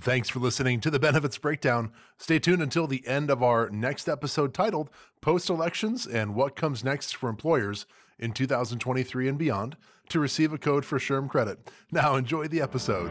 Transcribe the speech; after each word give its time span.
Thanks 0.00 0.30
for 0.30 0.38
listening 0.40 0.80
to 0.80 0.90
the 0.90 0.98
Benefits 0.98 1.36
Breakdown. 1.36 1.92
Stay 2.18 2.38
tuned 2.38 2.62
until 2.62 2.86
the 2.86 3.06
end 3.06 3.30
of 3.30 3.42
our 3.42 3.68
next 3.68 4.08
episode 4.08 4.54
titled 4.54 4.88
Post 5.20 5.50
Elections 5.50 6.06
and 6.06 6.34
What 6.34 6.56
Comes 6.56 6.82
Next 6.82 7.14
for 7.14 7.28
Employers 7.28 7.86
in 8.18 8.32
2023 8.32 9.28
and 9.28 9.38
Beyond 9.38 9.76
to 10.08 10.18
receive 10.18 10.52
a 10.52 10.58
code 10.58 10.84
for 10.84 10.98
SHRM 10.98 11.28
credit. 11.28 11.70
Now, 11.90 12.16
enjoy 12.16 12.48
the 12.48 12.62
episode. 12.62 13.10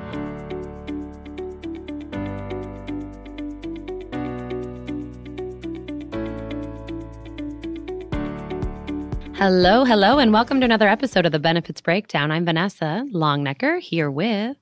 Hello, 9.36 9.86
hello, 9.86 10.20
and 10.20 10.34
welcome 10.34 10.60
to 10.60 10.66
another 10.66 10.88
episode 10.88 11.26
of 11.26 11.32
the 11.32 11.40
Benefits 11.40 11.82
Breakdown. 11.82 12.32
I'm 12.32 12.46
Vanessa 12.46 13.06
Longnecker 13.12 13.80
here 13.80 14.12
with. 14.12 14.61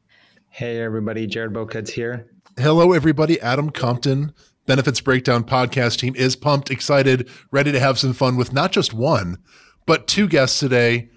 Hey, 0.50 0.82
everybody. 0.82 1.28
Jared 1.28 1.54
Bokets 1.54 1.90
here. 1.90 2.30
Hello, 2.58 2.92
everybody. 2.92 3.40
Adam 3.42 3.70
Compton, 3.70 4.34
Benefits 4.66 5.02
Breakdown 5.02 5.44
podcast 5.44 6.00
team 6.00 6.16
is 6.16 6.36
pumped, 6.36 6.70
excited, 6.70 7.30
ready 7.52 7.72
to 7.72 7.80
have 7.80 7.98
some 7.98 8.14
fun 8.14 8.36
with 8.36 8.52
not 8.52 8.72
just 8.72 8.94
one, 8.94 9.38
but 9.86 10.08
two 10.08 10.28
guests 10.28 10.60
today 10.60 11.10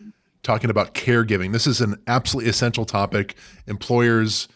talking 0.43 0.71
about 0.71 0.95
caregiving. 0.95 1.53
This 1.53 1.67
is 1.67 1.81
an 1.81 2.01
absolutely 2.07 2.51
essential 2.51 2.85
topic. 2.85 3.37
Employers 3.67 4.49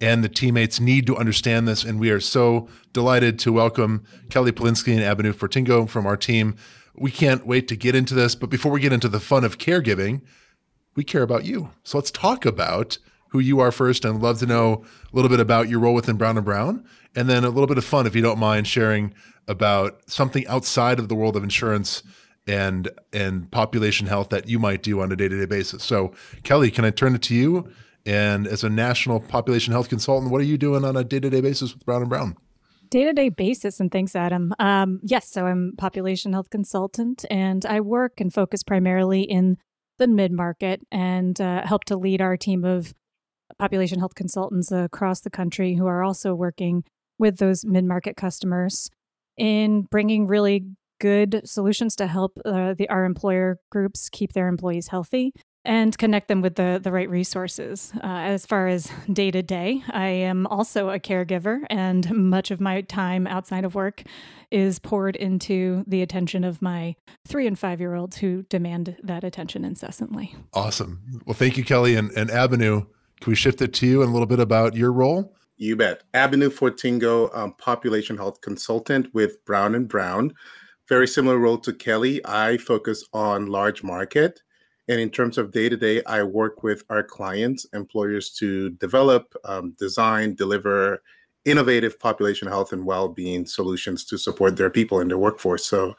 and 0.00 0.22
the 0.22 0.28
teammates 0.28 0.80
need 0.80 1.06
to 1.06 1.16
understand 1.16 1.66
this, 1.66 1.84
and 1.84 1.98
we 1.98 2.10
are 2.10 2.20
so 2.20 2.68
delighted 2.92 3.38
to 3.40 3.52
welcome 3.52 4.04
Kelly 4.30 4.52
Polinsky 4.52 4.92
and 4.94 5.00
Abhinu 5.00 5.32
Fortingo 5.32 5.88
from 5.88 6.06
our 6.06 6.16
team 6.16 6.56
we 6.96 7.10
can't 7.10 7.46
wait 7.46 7.68
to 7.68 7.76
get 7.76 7.94
into 7.94 8.14
this. 8.14 8.34
But 8.34 8.50
before 8.50 8.72
we 8.72 8.80
get 8.80 8.92
into 8.92 9.08
the 9.08 9.20
fun 9.20 9.44
of 9.44 9.58
caregiving, 9.58 10.22
we 10.94 11.04
care 11.04 11.22
about 11.22 11.44
you. 11.44 11.70
So 11.82 11.98
let's 11.98 12.10
talk 12.10 12.46
about 12.46 12.98
who 13.34 13.40
you 13.40 13.58
are 13.58 13.72
first 13.72 14.04
and 14.04 14.22
love 14.22 14.38
to 14.38 14.46
know 14.46 14.84
a 15.12 15.16
little 15.16 15.28
bit 15.28 15.40
about 15.40 15.68
your 15.68 15.80
role 15.80 15.92
within 15.92 16.16
Brown 16.16 16.36
and 16.36 16.46
Brown 16.46 16.84
and 17.16 17.28
then 17.28 17.42
a 17.42 17.48
little 17.48 17.66
bit 17.66 17.76
of 17.76 17.84
fun 17.84 18.06
if 18.06 18.14
you 18.14 18.22
don't 18.22 18.38
mind 18.38 18.68
sharing 18.68 19.12
about 19.48 20.08
something 20.08 20.46
outside 20.46 21.00
of 21.00 21.08
the 21.08 21.16
world 21.16 21.34
of 21.34 21.42
insurance 21.42 22.04
and 22.46 22.88
and 23.12 23.50
population 23.50 24.06
health 24.06 24.28
that 24.28 24.48
you 24.48 24.60
might 24.60 24.84
do 24.84 25.00
on 25.00 25.10
a 25.10 25.16
day-to-day 25.16 25.46
basis. 25.46 25.82
So, 25.82 26.12
Kelly, 26.44 26.70
can 26.70 26.84
I 26.84 26.90
turn 26.90 27.16
it 27.16 27.22
to 27.22 27.34
you? 27.34 27.68
And 28.06 28.46
as 28.46 28.62
a 28.62 28.70
national 28.70 29.18
population 29.18 29.72
health 29.72 29.88
consultant, 29.88 30.30
what 30.30 30.40
are 30.40 30.44
you 30.44 30.56
doing 30.56 30.84
on 30.84 30.96
a 30.96 31.02
day-to-day 31.02 31.40
basis 31.40 31.74
with 31.74 31.84
Brown 31.84 32.02
and 32.02 32.08
Brown? 32.08 32.36
day 32.90 33.02
to 33.02 33.12
day 33.12 33.30
basis. 33.30 33.80
And 33.80 33.90
thanks, 33.90 34.14
Adam. 34.14 34.54
Um, 34.60 35.00
yes, 35.02 35.28
so 35.28 35.46
I'm 35.46 35.72
population 35.76 36.32
health 36.32 36.50
consultant, 36.50 37.24
and 37.28 37.66
I 37.66 37.80
work 37.80 38.20
and 38.20 38.32
focus 38.32 38.62
primarily 38.62 39.22
in 39.22 39.56
the 39.98 40.06
mid 40.06 40.30
market 40.30 40.80
and 40.92 41.40
uh, 41.40 41.66
help 41.66 41.84
to 41.86 41.96
lead 41.96 42.20
our 42.20 42.36
team 42.36 42.64
of 42.64 42.94
population 43.58 43.98
health 43.98 44.14
consultants 44.14 44.72
across 44.72 45.20
the 45.20 45.30
country 45.30 45.74
who 45.74 45.86
are 45.86 46.02
also 46.02 46.34
working 46.34 46.84
with 47.18 47.38
those 47.38 47.64
mid 47.64 47.84
market 47.84 48.16
customers 48.16 48.90
in 49.36 49.82
bringing 49.90 50.26
really 50.26 50.66
good 51.00 51.42
solutions 51.44 51.96
to 51.96 52.06
help 52.06 52.38
uh, 52.44 52.74
the 52.74 52.88
our 52.88 53.04
employer 53.04 53.58
groups 53.70 54.08
keep 54.08 54.32
their 54.32 54.48
employees 54.48 54.88
healthy 54.88 55.32
and 55.64 55.96
connect 55.96 56.28
them 56.28 56.42
with 56.42 56.56
the, 56.56 56.78
the 56.82 56.92
right 56.92 57.08
resources. 57.08 57.92
Uh, 57.96 58.06
as 58.06 58.44
far 58.44 58.68
as 58.68 58.90
day 59.10 59.30
to 59.30 59.42
day, 59.42 59.82
I 59.90 60.08
am 60.08 60.46
also 60.46 60.90
a 60.90 60.98
caregiver, 60.98 61.62
and 61.70 62.10
much 62.14 62.50
of 62.50 62.60
my 62.60 62.82
time 62.82 63.26
outside 63.26 63.64
of 63.64 63.74
work 63.74 64.02
is 64.50 64.78
poured 64.78 65.16
into 65.16 65.82
the 65.86 66.02
attention 66.02 66.44
of 66.44 66.60
my 66.60 66.96
three 67.26 67.46
and 67.46 67.58
five 67.58 67.80
year 67.80 67.94
olds 67.94 68.18
who 68.18 68.42
demand 68.44 68.96
that 69.02 69.24
attention 69.24 69.64
incessantly. 69.64 70.36
Awesome. 70.52 71.22
Well, 71.24 71.34
thank 71.34 71.56
you, 71.56 71.64
Kelly. 71.64 71.96
And, 71.96 72.10
and 72.12 72.28
Abhinu, 72.30 72.86
can 73.24 73.30
we 73.30 73.36
shift 73.36 73.62
it 73.62 73.72
to 73.72 73.86
you 73.86 74.02
and 74.02 74.10
a 74.10 74.12
little 74.12 74.26
bit 74.26 74.38
about 74.38 74.76
your 74.76 74.92
role? 74.92 75.34
You 75.56 75.76
bet. 75.76 76.02
Avenue 76.12 76.50
Fortingo, 76.50 77.34
um, 77.34 77.54
population 77.54 78.16
health 78.16 78.40
consultant 78.42 79.12
with 79.14 79.44
Brown 79.44 79.74
and 79.74 79.88
Brown. 79.88 80.34
Very 80.88 81.08
similar 81.08 81.38
role 81.38 81.58
to 81.58 81.72
Kelly. 81.72 82.20
I 82.26 82.58
focus 82.58 83.04
on 83.12 83.46
large 83.46 83.82
market 83.82 84.42
and 84.88 85.00
in 85.00 85.10
terms 85.10 85.38
of 85.38 85.50
day 85.50 85.68
to 85.68 85.76
day, 85.76 86.02
I 86.04 86.22
work 86.22 86.62
with 86.62 86.84
our 86.90 87.02
clients, 87.02 87.64
employers 87.72 88.30
to 88.32 88.70
develop, 88.70 89.34
um, 89.44 89.74
design, 89.78 90.34
deliver 90.34 91.02
innovative 91.46 91.98
population 91.98 92.48
health 92.48 92.72
and 92.72 92.84
well 92.84 93.08
being 93.08 93.46
solutions 93.46 94.04
to 94.06 94.18
support 94.18 94.56
their 94.56 94.70
people 94.70 95.00
in 95.00 95.08
their 95.08 95.18
workforce. 95.18 95.64
So, 95.64 95.96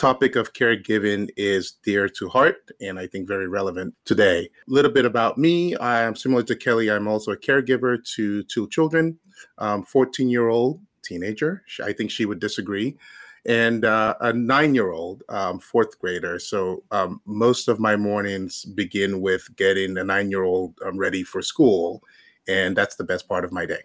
topic 0.00 0.34
of 0.34 0.54
caregiving 0.54 1.28
is 1.36 1.72
dear 1.84 2.08
to 2.08 2.26
heart 2.30 2.70
and 2.80 2.98
I 2.98 3.06
think 3.06 3.28
very 3.28 3.48
relevant 3.48 3.94
today. 4.06 4.48
A 4.66 4.70
little 4.72 4.90
bit 4.90 5.04
about 5.04 5.36
me. 5.36 5.76
I'm 5.76 6.16
similar 6.16 6.42
to 6.44 6.56
Kelly. 6.56 6.90
I'm 6.90 7.06
also 7.06 7.32
a 7.32 7.36
caregiver 7.36 8.02
to 8.14 8.42
two 8.44 8.66
children, 8.68 9.18
14 9.58 10.30
year 10.30 10.48
old 10.48 10.80
teenager. 11.04 11.64
I 11.84 11.92
think 11.92 12.10
she 12.10 12.24
would 12.24 12.40
disagree 12.40 12.96
and 13.44 13.84
uh, 13.84 14.14
a 14.20 14.32
nine 14.32 14.74
year 14.74 14.90
old 14.90 15.22
um, 15.28 15.58
fourth 15.58 15.98
grader. 15.98 16.38
So 16.38 16.82
um, 16.90 17.20
most 17.26 17.68
of 17.68 17.78
my 17.78 17.94
mornings 17.94 18.64
begin 18.64 19.20
with 19.20 19.54
getting 19.56 19.92
the 19.92 20.04
nine 20.04 20.30
year 20.30 20.44
old 20.44 20.78
um, 20.82 20.96
ready 20.96 21.22
for 21.22 21.42
school. 21.42 22.02
And 22.48 22.74
that's 22.74 22.96
the 22.96 23.04
best 23.04 23.28
part 23.28 23.44
of 23.44 23.52
my 23.52 23.66
day. 23.66 23.82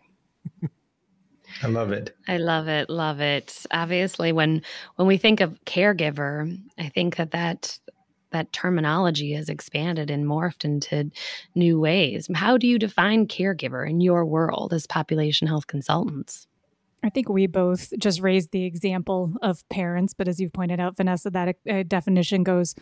I 1.63 1.67
love 1.67 1.91
it. 1.91 2.15
I 2.27 2.37
love 2.37 2.67
it. 2.67 2.89
Love 2.89 3.21
it. 3.21 3.65
Obviously, 3.71 4.31
when 4.31 4.61
when 4.95 5.07
we 5.07 5.17
think 5.17 5.39
of 5.41 5.57
caregiver, 5.65 6.57
I 6.77 6.89
think 6.89 7.15
that 7.15 7.31
that 7.31 7.79
that 8.31 8.51
terminology 8.51 9.31
has 9.33 9.47
expanded 9.47 10.11
and 10.11 10.25
morphed 10.25 10.65
into 10.65 11.09
new 11.55 11.79
ways. 11.79 12.27
How 12.33 12.57
do 12.57 12.67
you 12.67 12.77
define 12.77 13.27
caregiver 13.27 13.89
in 13.89 14.01
your 14.01 14.25
world 14.25 14.73
as 14.73 14.85
population 14.85 15.47
health 15.47 15.67
consultants? 15.67 16.45
I 17.01 17.09
think 17.09 17.29
we 17.29 17.47
both 17.47 17.93
just 17.97 18.19
raised 18.19 18.51
the 18.51 18.65
example 18.65 19.33
of 19.41 19.67
parents, 19.69 20.13
but 20.13 20.27
as 20.27 20.39
you've 20.39 20.53
pointed 20.53 20.79
out, 20.79 20.97
Vanessa, 20.97 21.29
that 21.29 21.55
uh, 21.69 21.83
definition 21.87 22.43
goes 22.43 22.75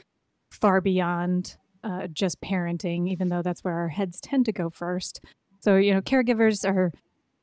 far 0.49 0.81
beyond 0.81 1.57
uh, 1.83 2.07
just 2.07 2.39
parenting, 2.41 3.09
even 3.09 3.27
though 3.27 3.41
that's 3.41 3.63
where 3.63 3.73
our 3.73 3.89
heads 3.89 4.21
tend 4.21 4.45
to 4.45 4.53
go 4.53 4.69
first. 4.69 5.19
So, 5.59 5.75
you 5.75 5.93
know, 5.93 6.01
caregivers 6.01 6.67
are 6.67 6.91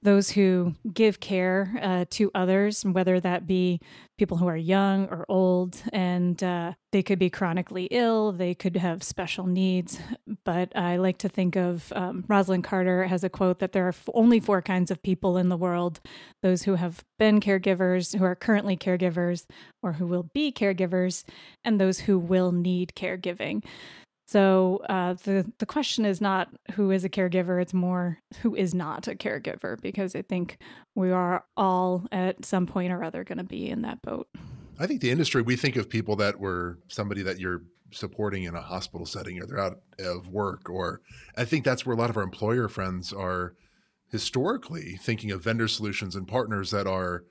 those 0.02 0.30
who 0.30 0.74
give 0.92 1.20
care 1.20 1.78
uh, 1.82 2.04
to 2.10 2.30
others, 2.34 2.84
whether 2.84 3.20
that 3.20 3.46
be 3.46 3.80
people 4.16 4.36
who 4.36 4.46
are 4.46 4.56
young 4.56 5.06
or 5.08 5.24
old, 5.28 5.82
and 5.92 6.42
uh, 6.42 6.72
they 6.92 7.02
could 7.02 7.18
be 7.18 7.30
chronically 7.30 7.84
ill, 7.90 8.32
they 8.32 8.54
could 8.54 8.76
have 8.76 9.02
special 9.02 9.46
needs. 9.46 9.98
But 10.44 10.76
I 10.76 10.96
like 10.96 11.18
to 11.18 11.28
think 11.28 11.56
of 11.56 11.92
um, 11.94 12.24
Rosalynn 12.28 12.64
Carter 12.64 13.04
has 13.04 13.24
a 13.24 13.28
quote 13.28 13.58
that 13.60 13.72
there 13.72 13.86
are 13.86 13.94
only 14.14 14.40
four 14.40 14.62
kinds 14.62 14.90
of 14.90 15.02
people 15.02 15.36
in 15.36 15.48
the 15.48 15.56
world 15.56 16.00
those 16.42 16.62
who 16.62 16.74
have 16.74 17.04
been 17.18 17.40
caregivers, 17.40 18.16
who 18.16 18.24
are 18.24 18.34
currently 18.34 18.76
caregivers, 18.76 19.46
or 19.82 19.92
who 19.94 20.06
will 20.06 20.24
be 20.34 20.50
caregivers, 20.50 21.24
and 21.64 21.78
those 21.78 22.00
who 22.00 22.18
will 22.18 22.52
need 22.52 22.92
caregiving. 22.94 23.62
So 24.30 24.80
uh, 24.88 25.14
the 25.24 25.44
the 25.58 25.66
question 25.66 26.04
is 26.04 26.20
not 26.20 26.50
who 26.74 26.92
is 26.92 27.02
a 27.02 27.08
caregiver; 27.08 27.60
it's 27.60 27.74
more 27.74 28.20
who 28.42 28.54
is 28.54 28.72
not 28.72 29.08
a 29.08 29.16
caregiver, 29.16 29.80
because 29.80 30.14
I 30.14 30.22
think 30.22 30.58
we 30.94 31.10
are 31.10 31.44
all 31.56 32.06
at 32.12 32.44
some 32.44 32.64
point 32.64 32.92
or 32.92 33.02
other 33.02 33.24
going 33.24 33.38
to 33.38 33.44
be 33.44 33.68
in 33.68 33.82
that 33.82 34.00
boat. 34.02 34.28
I 34.78 34.86
think 34.86 35.00
the 35.00 35.10
industry 35.10 35.42
we 35.42 35.56
think 35.56 35.74
of 35.74 35.90
people 35.90 36.14
that 36.16 36.38
were 36.38 36.78
somebody 36.86 37.22
that 37.22 37.40
you're 37.40 37.62
supporting 37.90 38.44
in 38.44 38.54
a 38.54 38.60
hospital 38.60 39.04
setting, 39.04 39.42
or 39.42 39.46
they're 39.46 39.58
out 39.58 39.80
of 39.98 40.28
work, 40.28 40.70
or 40.70 41.00
I 41.36 41.44
think 41.44 41.64
that's 41.64 41.84
where 41.84 41.96
a 41.96 41.98
lot 41.98 42.08
of 42.08 42.16
our 42.16 42.22
employer 42.22 42.68
friends 42.68 43.12
are 43.12 43.56
historically 44.12 44.96
thinking 45.02 45.32
of 45.32 45.42
vendor 45.42 45.66
solutions 45.66 46.14
and 46.14 46.28
partners 46.28 46.70
that 46.70 46.86
are 46.86 47.24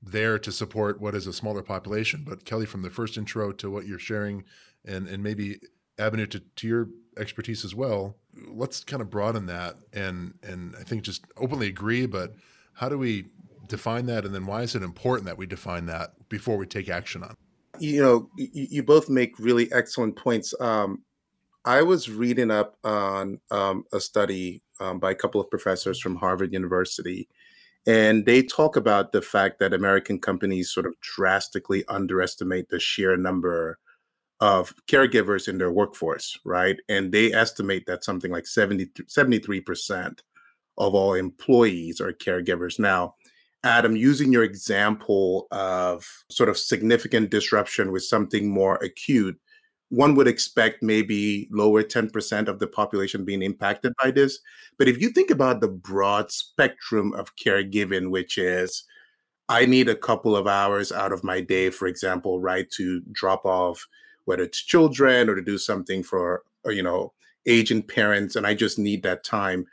there 0.00 0.38
to 0.38 0.50
support 0.50 0.98
what 0.98 1.14
is 1.14 1.26
a 1.26 1.32
smaller 1.34 1.62
population. 1.62 2.24
But 2.26 2.46
Kelly, 2.46 2.64
from 2.64 2.80
the 2.80 2.88
first 2.88 3.18
intro 3.18 3.52
to 3.52 3.70
what 3.70 3.86
you're 3.86 3.98
sharing, 3.98 4.44
and 4.86 5.06
and 5.06 5.22
maybe 5.22 5.58
Abhinu 5.98 6.30
to, 6.30 6.40
to 6.40 6.68
your 6.68 6.88
expertise 7.16 7.64
as 7.64 7.74
well 7.74 8.16
let's 8.46 8.84
kind 8.84 9.02
of 9.02 9.10
broaden 9.10 9.46
that 9.46 9.76
and 9.92 10.34
and 10.42 10.74
i 10.78 10.82
think 10.82 11.02
just 11.02 11.24
openly 11.36 11.66
agree 11.66 12.06
but 12.06 12.34
how 12.74 12.88
do 12.88 12.96
we 12.96 13.26
define 13.66 14.06
that 14.06 14.24
and 14.24 14.34
then 14.34 14.46
why 14.46 14.62
is 14.62 14.74
it 14.74 14.82
important 14.82 15.26
that 15.26 15.36
we 15.36 15.46
define 15.46 15.86
that 15.86 16.12
before 16.28 16.56
we 16.56 16.66
take 16.66 16.88
action 16.88 17.22
on 17.22 17.30
it? 17.30 17.36
you 17.82 18.00
know 18.00 18.28
you, 18.36 18.66
you 18.70 18.82
both 18.82 19.08
make 19.08 19.38
really 19.38 19.70
excellent 19.72 20.16
points 20.16 20.54
um, 20.60 21.02
i 21.64 21.82
was 21.82 22.10
reading 22.10 22.50
up 22.50 22.76
on 22.84 23.40
um, 23.50 23.84
a 23.92 24.00
study 24.00 24.62
um, 24.80 24.98
by 24.98 25.10
a 25.10 25.16
couple 25.16 25.40
of 25.40 25.50
professors 25.50 26.00
from 26.00 26.16
harvard 26.16 26.52
university 26.52 27.28
and 27.86 28.26
they 28.26 28.42
talk 28.42 28.76
about 28.76 29.12
the 29.12 29.22
fact 29.22 29.58
that 29.58 29.74
american 29.74 30.18
companies 30.18 30.70
sort 30.70 30.86
of 30.86 30.94
drastically 31.00 31.84
underestimate 31.88 32.68
the 32.68 32.80
sheer 32.80 33.16
number 33.16 33.78
of 34.40 34.74
caregivers 34.86 35.48
in 35.48 35.58
their 35.58 35.72
workforce, 35.72 36.38
right? 36.44 36.76
And 36.88 37.12
they 37.12 37.32
estimate 37.32 37.86
that 37.86 38.04
something 38.04 38.30
like 38.30 38.46
70, 38.46 38.86
73% 38.86 40.20
of 40.78 40.94
all 40.94 41.14
employees 41.14 42.00
are 42.00 42.12
caregivers. 42.12 42.78
Now, 42.78 43.14
Adam, 43.64 43.96
using 43.96 44.32
your 44.32 44.44
example 44.44 45.48
of 45.50 46.06
sort 46.30 46.48
of 46.48 46.56
significant 46.56 47.30
disruption 47.30 47.90
with 47.90 48.04
something 48.04 48.48
more 48.48 48.76
acute, 48.76 49.36
one 49.88 50.14
would 50.14 50.28
expect 50.28 50.82
maybe 50.82 51.48
lower 51.50 51.82
10% 51.82 52.46
of 52.46 52.58
the 52.60 52.66
population 52.66 53.24
being 53.24 53.42
impacted 53.42 53.92
by 54.02 54.10
this. 54.10 54.38
But 54.78 54.86
if 54.86 55.00
you 55.00 55.08
think 55.08 55.30
about 55.30 55.60
the 55.60 55.68
broad 55.68 56.30
spectrum 56.30 57.12
of 57.14 57.34
caregiving, 57.36 58.10
which 58.10 58.38
is 58.38 58.84
I 59.48 59.64
need 59.64 59.88
a 59.88 59.96
couple 59.96 60.36
of 60.36 60.46
hours 60.46 60.92
out 60.92 61.10
of 61.10 61.24
my 61.24 61.40
day, 61.40 61.70
for 61.70 61.88
example, 61.88 62.38
right, 62.38 62.70
to 62.72 63.00
drop 63.12 63.46
off 63.46 63.86
whether 64.28 64.42
it's 64.42 64.62
children 64.62 65.28
or 65.28 65.34
to 65.34 65.42
do 65.42 65.56
something 65.56 66.02
for, 66.02 66.42
uh, 66.66 66.70
you 66.70 66.82
know, 66.82 67.12
aging 67.46 67.82
parents, 67.82 68.36
and 68.36 68.46
I 68.46 68.52
just 68.52 68.78
need 68.78 69.02
that 69.02 69.24
time. 69.24 69.64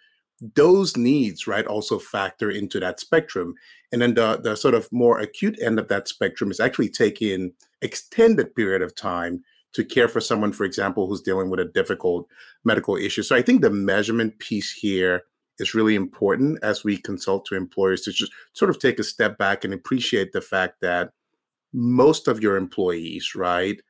Those 0.56 0.96
needs, 0.96 1.46
right, 1.46 1.68
also 1.68 2.00
factor 2.00 2.50
into 2.50 2.80
that 2.80 3.02
spectrum. 3.02 3.56
And 3.92 4.02
then 4.02 4.14
the, 4.14 4.38
the 4.38 4.56
sort 4.56 4.74
of 4.74 4.92
more 4.92 5.20
acute 5.20 5.60
end 5.62 5.78
of 5.78 5.90
that 5.90 6.08
spectrum 6.08 6.52
is 6.52 6.62
actually 6.62 6.90
taking 6.90 7.52
extended 7.82 8.56
period 8.56 8.82
of 8.82 8.96
time 8.96 9.44
to 9.74 9.84
care 9.84 10.08
for 10.08 10.22
someone, 10.22 10.54
for 10.54 10.64
example, 10.64 11.06
who's 11.06 11.22
dealing 11.22 11.50
with 11.50 11.60
a 11.60 11.66
difficult 11.66 12.28
medical 12.64 12.96
issue. 12.96 13.24
So 13.24 13.36
I 13.36 13.42
think 13.42 13.62
the 13.62 13.70
measurement 13.70 14.40
piece 14.40 14.72
here 14.72 15.24
is 15.60 15.74
really 15.74 15.96
important 15.96 16.64
as 16.64 16.86
we 16.86 16.98
consult 16.98 17.46
to 17.46 17.56
employers 17.56 18.02
to 18.04 18.12
just 18.12 18.32
sort 18.54 18.70
of 18.70 18.80
take 18.80 19.00
a 19.00 19.04
step 19.04 19.38
back 19.38 19.66
and 19.66 19.74
appreciate 19.74 20.32
the 20.32 20.42
fact 20.42 20.80
that 20.82 21.12
most 21.74 22.30
of 22.30 22.42
your 22.42 22.56
employees, 22.56 23.36
right, 23.36 23.82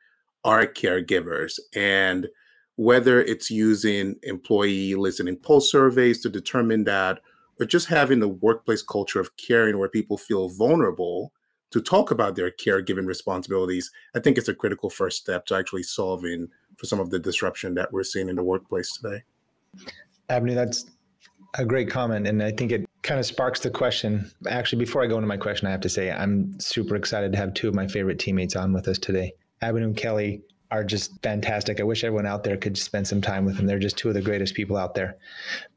are 0.45 0.65
caregivers. 0.65 1.59
And 1.75 2.29
whether 2.77 3.21
it's 3.21 3.51
using 3.51 4.15
employee 4.23 4.95
listening 4.95 5.37
pulse 5.37 5.69
surveys 5.69 6.21
to 6.21 6.29
determine 6.29 6.85
that, 6.85 7.19
or 7.59 7.65
just 7.65 7.87
having 7.87 8.19
the 8.19 8.27
workplace 8.27 8.81
culture 8.81 9.19
of 9.19 9.35
caring 9.37 9.77
where 9.77 9.89
people 9.89 10.17
feel 10.17 10.49
vulnerable 10.49 11.33
to 11.71 11.81
talk 11.81 12.11
about 12.11 12.35
their 12.35 12.51
caregiving 12.51 13.07
responsibilities, 13.07 13.91
I 14.13 14.19
think 14.19 14.37
it's 14.37 14.47
a 14.47 14.53
critical 14.53 14.89
first 14.89 15.17
step 15.17 15.45
to 15.47 15.55
actually 15.55 15.83
solving 15.83 16.49
for 16.77 16.85
some 16.85 16.99
of 16.99 17.09
the 17.09 17.19
disruption 17.19 17.73
that 17.75 17.91
we're 17.91 18.03
seeing 18.03 18.29
in 18.29 18.35
the 18.35 18.43
workplace 18.43 18.95
today. 18.95 19.23
Abney, 20.29 20.53
that's 20.53 20.85
a 21.57 21.65
great 21.65 21.89
comment. 21.89 22.27
And 22.27 22.43
I 22.43 22.51
think 22.51 22.71
it 22.71 22.85
kind 23.03 23.19
of 23.19 23.25
sparks 23.25 23.61
the 23.61 23.69
question. 23.69 24.29
Actually, 24.47 24.79
before 24.79 25.01
I 25.03 25.07
go 25.07 25.15
into 25.15 25.27
my 25.27 25.37
question, 25.37 25.67
I 25.67 25.71
have 25.71 25.81
to 25.81 25.89
say 25.89 26.11
I'm 26.11 26.59
super 26.59 26.95
excited 26.95 27.31
to 27.31 27.37
have 27.37 27.53
two 27.53 27.69
of 27.69 27.73
my 27.73 27.87
favorite 27.87 28.19
teammates 28.19 28.55
on 28.55 28.73
with 28.73 28.87
us 28.87 28.97
today. 28.97 29.33
And 29.61 29.97
Kelly 29.97 30.43
are 30.71 30.83
just 30.83 31.21
fantastic. 31.21 31.79
I 31.79 31.83
wish 31.83 32.03
everyone 32.03 32.25
out 32.25 32.43
there 32.43 32.57
could 32.57 32.77
spend 32.77 33.07
some 33.07 33.21
time 33.21 33.45
with 33.45 33.57
them. 33.57 33.65
They're 33.65 33.79
just 33.79 33.97
two 33.97 34.09
of 34.09 34.13
the 34.13 34.21
greatest 34.21 34.55
people 34.55 34.77
out 34.77 34.95
there. 34.95 35.15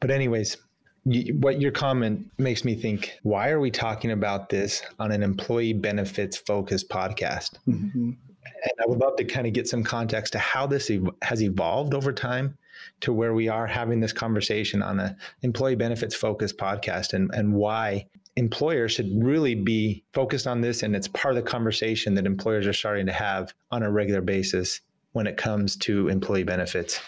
But, 0.01 0.11
anyways, 0.11 0.57
what 1.05 1.61
your 1.61 1.71
comment 1.71 2.27
makes 2.39 2.65
me 2.65 2.75
think 2.75 3.19
why 3.23 3.49
are 3.49 3.61
we 3.61 3.71
talking 3.71 4.11
about 4.11 4.49
this 4.49 4.83
on 4.99 5.11
an 5.11 5.23
employee 5.23 5.73
benefits 5.73 6.37
focused 6.37 6.89
podcast 6.91 7.57
mm-hmm. 7.67 8.11
and 8.11 8.73
i 8.83 8.87
would 8.87 8.99
love 8.99 9.17
to 9.17 9.25
kind 9.25 9.47
of 9.47 9.53
get 9.53 9.67
some 9.67 9.83
context 9.83 10.33
to 10.33 10.39
how 10.39 10.67
this 10.67 10.91
ev- 10.91 11.09
has 11.23 11.43
evolved 11.43 11.95
over 11.95 12.13
time 12.13 12.57
to 13.01 13.13
where 13.13 13.33
we 13.33 13.49
are 13.49 13.67
having 13.67 14.01
this 14.01 14.13
conversation 14.13 14.83
on 14.83 15.01
an 15.01 15.17
employee 15.43 15.77
benefits 15.77 16.15
focused 16.15 16.59
podcast 16.59 17.13
and, 17.13 17.33
and 17.35 17.53
why 17.53 18.07
employers 18.39 18.93
should 18.93 19.11
really 19.23 19.55
be 19.55 20.05
focused 20.13 20.47
on 20.47 20.61
this 20.61 20.83
and 20.83 20.95
it's 20.95 21.09
part 21.09 21.37
of 21.37 21.45
the 21.45 21.51
conversation 21.51 22.15
that 22.15 22.25
employers 22.25 22.67
are 22.67 22.73
starting 22.73 23.05
to 23.05 23.13
have 23.13 23.53
on 23.73 23.83
a 23.83 23.91
regular 23.91 24.21
basis 24.21 24.81
when 25.13 25.27
it 25.27 25.37
comes 25.37 25.75
to 25.75 26.09
employee 26.09 26.45
benefits 26.45 27.01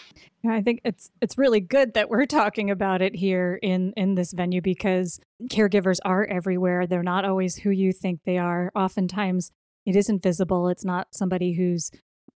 yeah, 0.43 0.53
I 0.53 0.61
think 0.63 0.81
it's 0.83 1.11
it's 1.21 1.37
really 1.37 1.59
good 1.59 1.93
that 1.93 2.09
we're 2.09 2.25
talking 2.25 2.71
about 2.71 3.03
it 3.03 3.15
here 3.15 3.59
in 3.61 3.93
in 3.95 4.15
this 4.15 4.31
venue 4.31 4.59
because 4.59 5.19
caregivers 5.51 5.99
are 6.03 6.25
everywhere. 6.25 6.87
They're 6.87 7.03
not 7.03 7.25
always 7.25 7.57
who 7.57 7.69
you 7.69 7.91
think 7.91 8.21
they 8.25 8.39
are. 8.39 8.71
Oftentimes, 8.73 9.51
it 9.85 9.95
isn't 9.95 10.23
visible. 10.23 10.67
It's 10.67 10.83
not 10.83 11.09
somebody 11.11 11.53
who's 11.53 11.91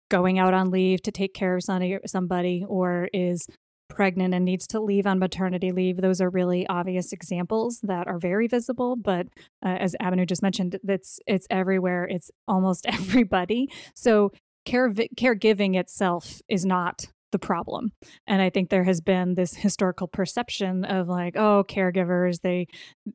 going 0.09 0.41
out 0.41 0.53
on 0.53 0.73
leave 0.73 1.01
to 1.03 1.13
take 1.13 1.33
care 1.33 1.57
of 1.57 1.63
somebody 1.63 2.65
or 2.69 3.09
is 3.13 3.47
pregnant 3.95 4.35
and 4.35 4.45
needs 4.45 4.67
to 4.69 4.81
leave 4.81 5.07
on 5.07 5.19
maternity 5.19 5.73
leave. 5.73 6.01
Those 6.01 6.21
are 6.21 6.31
really 6.31 6.67
obvious 6.67 7.13
examples 7.13 7.81
that 7.83 8.09
are 8.09 8.19
very 8.19 8.49
visible. 8.49 8.97
But 8.97 9.29
uh, 9.65 9.77
as 9.79 9.95
Abhinu 10.01 10.27
just 10.27 10.43
mentioned, 10.43 10.79
it's 10.89 11.21
it's 11.27 11.47
everywhere. 11.51 12.05
It's 12.05 12.31
almost 12.49 12.87
everybody. 12.89 13.69
So 13.95 14.33
care 14.65 14.91
caregiving 14.91 15.77
itself 15.77 16.41
is 16.49 16.65
not 16.65 17.07
the 17.33 17.39
problem 17.39 17.93
and 18.27 18.43
i 18.43 18.51
think 18.51 18.69
there 18.69 18.85
has 18.85 19.01
been 19.01 19.35
this 19.35 19.55
historical 19.55 20.07
perception 20.07 20.85
of 20.85 21.09
like 21.09 21.35
oh 21.35 21.65
caregivers 21.67 22.43
they 22.43 22.67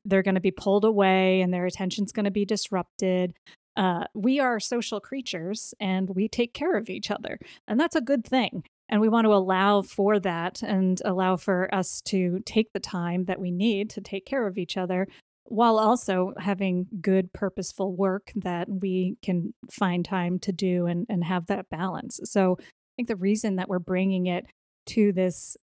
they're 0.06 0.24
going 0.24 0.36
to 0.36 0.42
be 0.42 0.50
pulled 0.52 0.84
away 0.84 1.40
and 1.40 1.54
their 1.54 1.68
attention's 1.68 2.12
going 2.12 2.26
to 2.26 2.32
be 2.32 2.44
disrupted 2.44 3.32
uh, 3.78 4.06
we 4.16 4.40
are 4.40 4.60
social 4.60 5.00
creatures 5.00 5.74
and 5.80 6.10
we 6.16 6.28
take 6.28 6.54
care 6.54 6.76
of 6.76 6.90
each 6.90 7.12
other. 7.12 7.38
And 7.68 7.80
that's 7.80 7.96
a 7.96 8.02
good 8.02 8.26
thing. 8.26 8.64
And 8.90 9.02
we 9.02 9.10
want 9.10 9.26
to 9.26 9.34
allow 9.34 9.82
for 9.82 10.20
that 10.20 10.62
and 10.64 11.02
allow 11.04 11.36
for 11.36 11.74
us 11.74 12.02
to 12.06 12.40
take 12.46 12.72
the 12.74 12.80
time 12.80 13.26
that 13.26 13.40
we 13.40 13.52
need 13.52 13.90
to 13.92 14.02
take 14.02 14.26
care 14.26 14.48
of 14.48 14.58
each 14.58 14.78
other 14.78 15.08
while 15.50 15.78
also 15.78 16.34
having 16.38 16.88
good, 17.02 17.32
purposeful 17.34 17.96
work 17.96 18.32
that 18.36 18.68
we 18.70 19.18
can 19.22 19.54
find 19.70 20.04
time 20.04 20.40
to 20.40 20.52
do 20.52 20.86
and, 20.86 21.06
and 21.10 21.24
have 21.24 21.48
that 21.48 21.70
balance. 21.70 22.20
So 22.26 22.58
I 22.60 22.64
think 22.96 23.08
the 23.08 23.16
reason 23.16 23.56
that 23.56 23.70
we're 23.70 23.80
bringing 23.80 24.28
it 24.28 24.46
to 24.88 25.12
this 25.14 25.56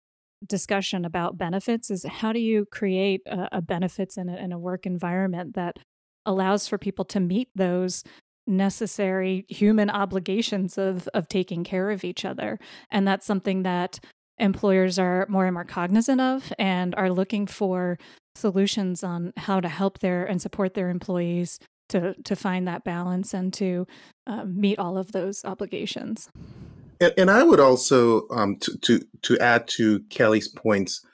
discussion 0.47 1.05
about 1.05 1.39
benefits 1.39 1.91
is 1.91 2.05
how 2.05 2.33
do 2.33 2.39
you 2.39 2.67
create 2.71 3.23
a, 3.27 3.49
a 3.53 3.63
benefits 3.63 4.17
in 4.17 4.29
a, 4.29 4.37
in 4.37 4.53
a 4.53 4.59
work 4.59 4.87
environment 4.87 5.55
that 5.55 5.79
allows 6.27 6.67
for 6.67 6.79
people 6.79 7.05
to 7.05 7.21
meet 7.21 7.49
those 7.55 8.05
necessary 8.47 9.45
human 9.49 9.91
obligations 9.91 10.79
of 10.79 11.09
of 11.15 11.29
taking 11.29 11.65
care 11.65 11.91
of 11.91 12.05
each 12.05 12.25
other. 12.25 12.59
And 12.91 13.07
that's 13.07 13.27
something 13.27 13.63
that 13.63 14.01
employers 14.39 14.99
are 14.99 15.27
more 15.29 15.47
and 15.47 15.55
more 15.55 15.65
cognizant 15.65 16.21
of 16.21 16.53
and 16.59 16.95
are 16.97 17.11
looking 17.11 17.47
for 17.47 17.99
solutions 18.35 19.05
on 19.05 19.33
how 19.37 19.61
to 19.61 19.69
help 19.69 20.01
their 20.01 20.25
and 20.25 20.43
support 20.43 20.75
their 20.75 20.91
employees 20.91 21.59
to 21.89 22.15
to 22.25 22.35
find 22.35 22.67
that 22.67 22.85
balance 22.85 23.33
and 23.33 23.53
to 23.55 23.87
um, 24.27 24.61
meet 24.61 24.79
all 24.79 24.99
of 24.99 25.13
those 25.13 25.45
obligations. 25.45 26.29
And, 27.01 27.15
and 27.17 27.31
i 27.31 27.43
would 27.43 27.61
also 27.61 28.29
um, 28.31 28.57
to, 28.57 28.77
to 28.79 29.01
to 29.23 29.39
add 29.39 29.69
to 29.69 30.01
kelly's 30.11 30.49
points 30.49 31.05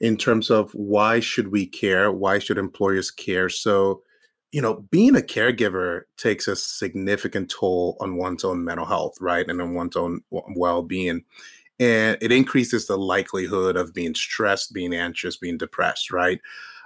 in 0.00 0.16
terms 0.16 0.50
of 0.50 0.72
why 0.72 1.20
should 1.20 1.48
we 1.48 1.66
care? 1.66 2.10
Why 2.10 2.38
should 2.38 2.58
employers 2.58 3.10
care? 3.10 3.48
So 3.48 4.02
you 4.52 4.60
know, 4.60 4.86
being 4.90 5.16
a 5.16 5.20
caregiver 5.20 6.02
takes 6.16 6.48
a 6.48 6.56
significant 6.56 7.50
toll 7.50 7.96
on 8.00 8.16
one's 8.16 8.44
own 8.44 8.64
mental 8.64 8.86
health, 8.86 9.16
right? 9.20 9.48
And 9.48 9.60
on 9.60 9.74
one's 9.74 9.96
own 9.96 10.22
well 10.30 10.82
being. 10.82 11.24
And 11.78 12.18
it 12.20 12.32
increases 12.32 12.86
the 12.86 12.98
likelihood 12.98 13.76
of 13.76 13.94
being 13.94 14.14
stressed, 14.14 14.72
being 14.72 14.92
anxious, 14.92 15.36
being 15.36 15.56
depressed, 15.56 16.10
right? 16.10 16.40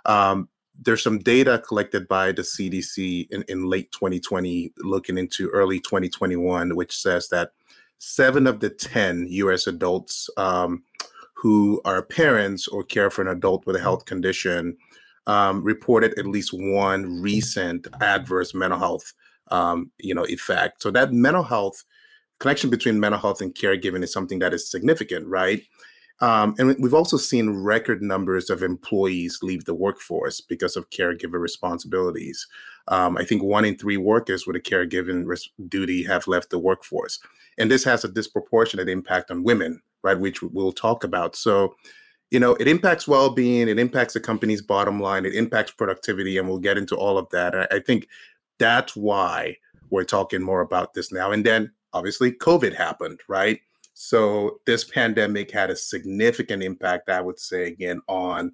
Um, 0.05 0.49
there's 0.81 1.03
some 1.03 1.19
data 1.19 1.63
collected 1.67 2.07
by 2.07 2.33
the 2.33 2.43
CDC 2.43 3.29
in, 3.31 3.45
in 3.49 3.67
late 3.67 3.91
2020, 3.93 4.73
looking 4.79 5.19
into 5.19 5.49
early 5.49 5.81
2021, 5.81 6.77
which 6.77 6.97
says 6.97 7.29
that 7.29 7.53
seven 7.99 8.47
of 8.47 8.61
the 8.61 8.71
10 8.71 9.27
US 9.29 9.67
adults 9.67 10.29
um, 10.37 10.83
who 11.35 11.81
are 11.85 12.03
parents 12.03 12.69
or 12.69 12.85
care 12.85 13.11
for 13.11 13.23
an 13.23 13.29
adult 13.29 13.67
with 13.67 13.77
a 13.77 13.81
health 13.81 14.05
condition 14.05 14.77
um, 15.27 15.63
reported 15.63 16.19
at 16.19 16.27
least 16.27 16.51
one 16.53 17.21
recent 17.21 17.87
adverse 18.01 18.55
mental 18.55 18.79
health, 18.79 19.13
um, 19.51 19.91
you 19.99 20.15
know, 20.15 20.27
effect. 20.27 20.83
So 20.83 20.91
that 20.91 21.13
mental 21.13 21.43
health 21.43 21.85
connection 22.39 22.71
between 22.71 23.01
mental 23.01 23.21
health 23.21 23.41
and 23.41 23.55
caregiving 23.55 24.03
is 24.03 24.13
something 24.13 24.39
that 24.41 24.55
is 24.55 24.71
significant, 24.71 25.27
right? 25.27 25.63
Um, 26.21 26.55
and 26.59 26.77
we've 26.79 26.95
also 26.95 27.17
seen 27.17 27.51
record 27.51 28.01
numbers 28.01 28.49
of 28.49 28.63
employees 28.63 29.41
leave 29.43 29.65
the 29.65 29.75
workforce 29.75 30.41
because 30.41 30.77
of 30.77 30.91
caregiver 30.91 31.41
responsibilities. 31.41 32.47
Um, 32.89 33.17
I 33.17 33.25
think 33.25 33.43
one 33.43 33.65
in 33.65 33.77
three 33.77 33.97
workers 33.97 34.47
with 34.47 34.57
a 34.57 34.61
caregiving 34.61 35.27
res- 35.27 35.49
duty 35.69 36.05
have 36.05 36.29
left 36.29 36.51
the 36.51 36.59
workforce. 36.59 37.19
And 37.59 37.71
this 37.71 37.85
has 37.85 38.05
a 38.05 38.09
disproportionate 38.09 38.89
impact 38.89 39.31
on 39.31 39.43
women, 39.43 39.81
right, 40.03 40.19
which 40.19 40.43
we'll 40.43 40.73
talk 40.73 41.03
about. 41.03 41.35
So, 41.35 41.75
you 42.35 42.41
know, 42.41 42.57
it 42.57 42.67
impacts 42.67 43.07
well-being, 43.07 43.69
it 43.69 43.79
impacts 43.79 44.15
the 44.15 44.19
company's 44.19 44.61
bottom 44.61 44.99
line, 44.99 45.25
it 45.25 45.37
impacts 45.37 45.71
productivity, 45.71 46.37
and 46.37 46.49
we'll 46.49 46.59
get 46.59 46.77
into 46.77 46.97
all 46.97 47.17
of 47.17 47.31
that. 47.31 47.55
I, 47.55 47.77
I 47.77 47.79
think 47.79 48.09
that's 48.59 48.97
why 48.97 49.57
we're 49.91 50.03
talking 50.03 50.43
more 50.43 50.61
about 50.61 50.95
this 50.95 51.13
now. 51.13 51.31
And 51.31 51.47
then 51.47 51.71
obviously 51.93 52.33
COVID 52.33 52.75
happened, 52.75 53.21
right? 53.29 53.61
So 53.93 54.59
this 54.67 54.83
pandemic 54.83 55.53
had 55.53 55.71
a 55.71 55.77
significant 55.77 56.65
impact, 56.65 57.09
I 57.09 57.21
would 57.21 57.39
say, 57.39 57.69
again, 57.69 58.01
on 58.09 58.53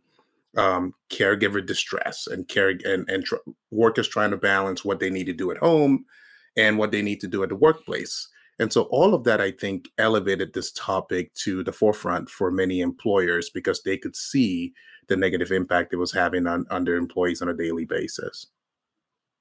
um, 0.58 0.92
caregiver 1.08 1.64
distress 1.64 2.26
and 2.26 2.46
care 2.46 2.78
and, 2.84 3.08
and 3.08 3.24
tr- 3.24 3.36
workers 3.70 4.08
trying 4.08 4.32
to 4.32 4.36
balance 4.36 4.84
what 4.84 5.00
they 5.00 5.08
need 5.08 5.24
to 5.24 5.32
do 5.32 5.50
at 5.52 5.56
home 5.56 6.04
and 6.54 6.76
what 6.76 6.90
they 6.90 7.00
need 7.00 7.22
to 7.22 7.28
do 7.28 7.42
at 7.42 7.48
the 7.48 7.56
workplace. 7.56 8.28
And 8.60 8.70
so 8.70 8.82
all 8.82 9.14
of 9.14 9.24
that, 9.24 9.40
I 9.40 9.52
think, 9.52 9.88
elevated 9.96 10.52
this 10.52 10.70
topic 10.70 11.32
to 11.36 11.64
the 11.64 11.72
forefront 11.72 12.28
for 12.28 12.50
many 12.50 12.82
employers 12.82 13.48
because 13.48 13.82
they 13.82 13.96
could 13.96 14.14
see 14.14 14.74
the 15.08 15.16
negative 15.16 15.50
impact 15.50 15.94
it 15.94 15.96
was 15.96 16.12
having 16.12 16.46
on, 16.46 16.66
on 16.70 16.84
their 16.84 16.96
employees 16.96 17.40
on 17.40 17.48
a 17.48 17.54
daily 17.54 17.86
basis. 17.86 18.46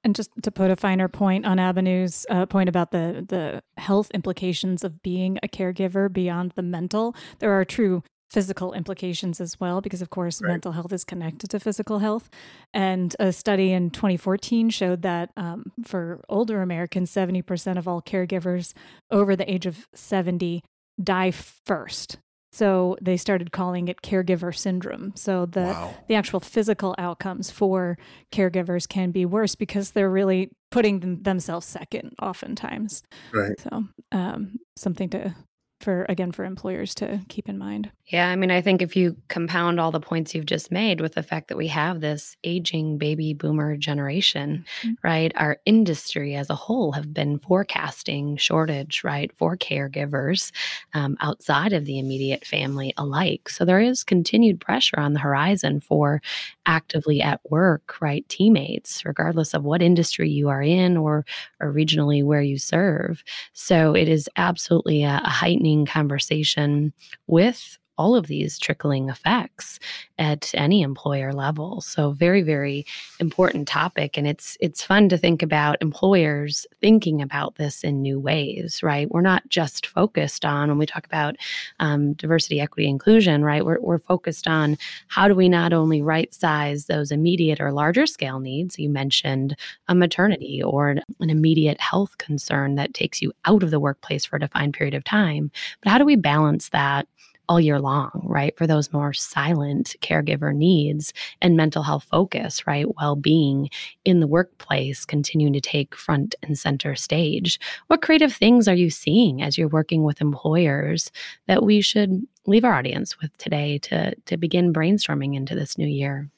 And 0.02 0.16
just 0.16 0.30
to 0.42 0.50
put 0.50 0.70
a 0.70 0.76
finer 0.76 1.06
point 1.06 1.44
on 1.44 1.58
Abanu's 1.58 2.24
uh, 2.30 2.46
point 2.46 2.70
about 2.70 2.90
the 2.90 3.26
the 3.28 3.62
health 3.76 4.10
implications 4.12 4.82
of 4.82 5.02
being 5.02 5.38
a 5.42 5.48
caregiver 5.48 6.10
beyond 6.10 6.52
the 6.52 6.62
mental, 6.62 7.14
there 7.40 7.52
are 7.52 7.66
true 7.66 8.02
physical 8.30 8.72
implications 8.72 9.40
as 9.40 9.58
well, 9.58 9.80
because 9.80 10.02
of 10.02 10.10
course 10.10 10.40
right. 10.40 10.50
mental 10.50 10.72
health 10.72 10.92
is 10.92 11.04
connected 11.04 11.50
to 11.50 11.60
physical 11.60 11.98
health. 11.98 12.30
And 12.72 13.14
a 13.18 13.32
study 13.32 13.72
in 13.72 13.90
2014 13.90 14.70
showed 14.70 15.02
that 15.02 15.30
um, 15.36 15.72
for 15.84 16.20
older 16.28 16.62
Americans, 16.62 17.10
70% 17.10 17.76
of 17.76 17.88
all 17.88 18.00
caregivers 18.00 18.72
over 19.10 19.34
the 19.34 19.50
age 19.50 19.66
of 19.66 19.88
70 19.94 20.62
die 21.02 21.30
first. 21.30 22.18
So 22.52 22.96
they 23.00 23.16
started 23.16 23.52
calling 23.52 23.88
it 23.88 24.02
caregiver 24.02 24.56
syndrome. 24.56 25.12
So 25.14 25.46
the 25.46 25.60
wow. 25.60 25.94
the 26.08 26.16
actual 26.16 26.40
physical 26.40 26.96
outcomes 26.98 27.50
for 27.50 27.96
caregivers 28.32 28.88
can 28.88 29.12
be 29.12 29.24
worse 29.24 29.54
because 29.54 29.92
they're 29.92 30.10
really 30.10 30.50
putting 30.72 31.00
them, 31.00 31.22
themselves 31.22 31.66
second 31.66 32.14
oftentimes. 32.20 33.02
Right. 33.32 33.58
So 33.60 33.84
um, 34.10 34.58
something 34.76 35.08
to 35.10 35.34
for 35.80 36.06
again 36.08 36.32
for 36.32 36.44
employers 36.44 36.94
to 36.96 37.20
keep 37.28 37.48
in 37.48 37.58
mind. 37.58 37.90
Yeah, 38.06 38.28
I 38.28 38.34
mean, 38.34 38.50
I 38.50 38.60
think 38.60 38.82
if 38.82 38.96
you 38.96 39.16
compound 39.28 39.78
all 39.78 39.92
the 39.92 40.00
points 40.00 40.34
you've 40.34 40.46
just 40.46 40.72
made 40.72 41.00
with 41.00 41.14
the 41.14 41.22
fact 41.22 41.46
that 41.46 41.56
we 41.56 41.68
have 41.68 42.00
this 42.00 42.36
aging 42.42 42.98
baby 42.98 43.34
boomer 43.34 43.76
generation, 43.76 44.64
mm-hmm. 44.82 44.94
right? 45.04 45.30
Our 45.36 45.58
industry 45.64 46.34
as 46.34 46.50
a 46.50 46.56
whole 46.56 46.90
have 46.92 47.14
been 47.14 47.38
forecasting 47.38 48.36
shortage, 48.36 49.04
right, 49.04 49.30
for 49.36 49.56
caregivers 49.56 50.50
um, 50.92 51.16
outside 51.20 51.72
of 51.72 51.84
the 51.84 52.00
immediate 52.00 52.44
family 52.44 52.92
alike. 52.96 53.48
So 53.48 53.64
there 53.64 53.80
is 53.80 54.02
continued 54.02 54.60
pressure 54.60 54.98
on 54.98 55.12
the 55.12 55.20
horizon 55.20 55.78
for 55.78 56.20
actively 56.66 57.22
at 57.22 57.40
work, 57.48 58.00
right, 58.00 58.28
teammates, 58.28 59.04
regardless 59.04 59.54
of 59.54 59.62
what 59.62 59.82
industry 59.82 60.28
you 60.28 60.48
are 60.48 60.62
in 60.62 60.96
or 60.96 61.24
or 61.60 61.72
regionally 61.72 62.24
where 62.24 62.42
you 62.42 62.58
serve. 62.58 63.22
So 63.52 63.94
it 63.94 64.08
is 64.08 64.28
absolutely 64.36 65.04
a, 65.04 65.20
a 65.24 65.30
heightening 65.30 65.69
conversation 65.86 66.92
with 67.26 67.78
all 68.00 68.16
of 68.16 68.28
these 68.28 68.58
trickling 68.58 69.10
effects 69.10 69.78
at 70.18 70.50
any 70.54 70.80
employer 70.80 71.34
level. 71.34 71.82
So 71.82 72.12
very 72.12 72.40
very 72.40 72.86
important 73.18 73.68
topic 73.68 74.16
and 74.16 74.26
it's 74.26 74.56
it's 74.58 74.82
fun 74.82 75.10
to 75.10 75.18
think 75.18 75.42
about 75.42 75.76
employers 75.82 76.66
thinking 76.80 77.20
about 77.20 77.56
this 77.56 77.84
in 77.84 78.00
new 78.00 78.18
ways, 78.18 78.82
right? 78.82 79.10
We're 79.10 79.20
not 79.20 79.46
just 79.50 79.86
focused 79.86 80.46
on 80.46 80.68
when 80.68 80.78
we 80.78 80.86
talk 80.86 81.04
about 81.04 81.36
um, 81.78 82.14
diversity, 82.14 82.58
equity, 82.58 82.88
inclusion, 82.88 83.44
right? 83.44 83.66
We're, 83.66 83.80
we're 83.80 83.98
focused 83.98 84.48
on 84.48 84.78
how 85.08 85.28
do 85.28 85.34
we 85.34 85.50
not 85.50 85.74
only 85.74 86.00
right 86.00 86.32
size 86.32 86.86
those 86.86 87.12
immediate 87.12 87.60
or 87.60 87.70
larger 87.70 88.06
scale 88.06 88.40
needs. 88.40 88.78
You 88.78 88.88
mentioned 88.88 89.56
a 89.88 89.94
maternity 89.94 90.62
or 90.62 90.88
an, 90.88 91.02
an 91.20 91.28
immediate 91.28 91.80
health 91.80 92.16
concern 92.16 92.76
that 92.76 92.94
takes 92.94 93.20
you 93.20 93.32
out 93.44 93.62
of 93.62 93.70
the 93.70 93.80
workplace 93.80 94.24
for 94.24 94.36
a 94.36 94.40
defined 94.40 94.72
period 94.72 94.94
of 94.94 95.04
time, 95.04 95.50
but 95.82 95.90
how 95.90 95.98
do 95.98 96.06
we 96.06 96.16
balance 96.16 96.70
that? 96.70 97.06
All 97.50 97.60
year 97.60 97.80
long, 97.80 98.12
right? 98.22 98.56
For 98.56 98.64
those 98.64 98.92
more 98.92 99.12
silent 99.12 99.96
caregiver 100.00 100.54
needs 100.54 101.12
and 101.42 101.56
mental 101.56 101.82
health 101.82 102.06
focus, 102.08 102.64
right? 102.64 102.86
Well 102.96 103.16
being 103.16 103.70
in 104.04 104.20
the 104.20 104.28
workplace 104.28 105.04
continuing 105.04 105.54
to 105.54 105.60
take 105.60 105.96
front 105.96 106.36
and 106.44 106.56
center 106.56 106.94
stage. 106.94 107.58
What 107.88 108.02
creative 108.02 108.32
things 108.32 108.68
are 108.68 108.74
you 108.74 108.88
seeing 108.88 109.42
as 109.42 109.58
you're 109.58 109.66
working 109.66 110.04
with 110.04 110.20
employers 110.20 111.10
that 111.48 111.64
we 111.64 111.80
should 111.80 112.24
leave 112.46 112.64
our 112.64 112.72
audience 112.74 113.18
with 113.20 113.36
today 113.36 113.78
to, 113.78 114.14
to 114.26 114.36
begin 114.36 114.72
brainstorming 114.72 115.34
into 115.34 115.56
this 115.56 115.76
new 115.76 115.88
year? 115.88 116.30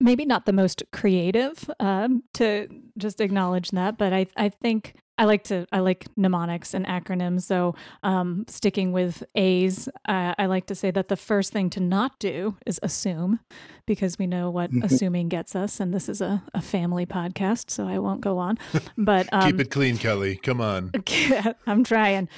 maybe 0.00 0.24
not 0.24 0.46
the 0.46 0.52
most 0.52 0.82
creative 0.90 1.70
um, 1.78 2.24
to 2.34 2.66
just 2.98 3.20
acknowledge 3.20 3.70
that, 3.70 3.96
but 3.96 4.12
I, 4.12 4.26
I 4.36 4.48
think 4.48 4.96
I 5.18 5.24
like 5.24 5.44
to 5.44 5.66
I 5.72 5.80
like 5.80 6.06
mnemonics 6.16 6.74
and 6.74 6.86
acronyms. 6.86 7.42
So 7.42 7.74
um, 8.02 8.44
sticking 8.48 8.92
with 8.92 9.22
A's, 9.34 9.88
uh, 10.08 10.34
I 10.38 10.46
like 10.46 10.66
to 10.66 10.74
say 10.74 10.90
that 10.90 11.08
the 11.08 11.16
first 11.16 11.52
thing 11.52 11.70
to 11.70 11.80
not 11.80 12.18
do 12.18 12.56
is 12.66 12.80
assume, 12.82 13.40
because 13.86 14.18
we 14.18 14.26
know 14.26 14.50
what 14.50 14.70
mm-hmm. 14.70 14.84
assuming 14.84 15.28
gets 15.28 15.54
us, 15.54 15.80
and 15.80 15.92
this 15.92 16.08
is 16.08 16.20
a, 16.20 16.42
a 16.54 16.62
family 16.62 17.04
podcast, 17.04 17.70
so 17.70 17.86
I 17.86 17.98
won't 17.98 18.20
go 18.20 18.38
on. 18.38 18.58
But 18.96 19.28
um, 19.32 19.50
keep 19.50 19.60
it 19.60 19.70
clean, 19.70 19.98
Kelly. 19.98 20.36
Come 20.36 20.60
on. 20.60 20.92
I'm 21.66 21.84
trying. 21.84 22.28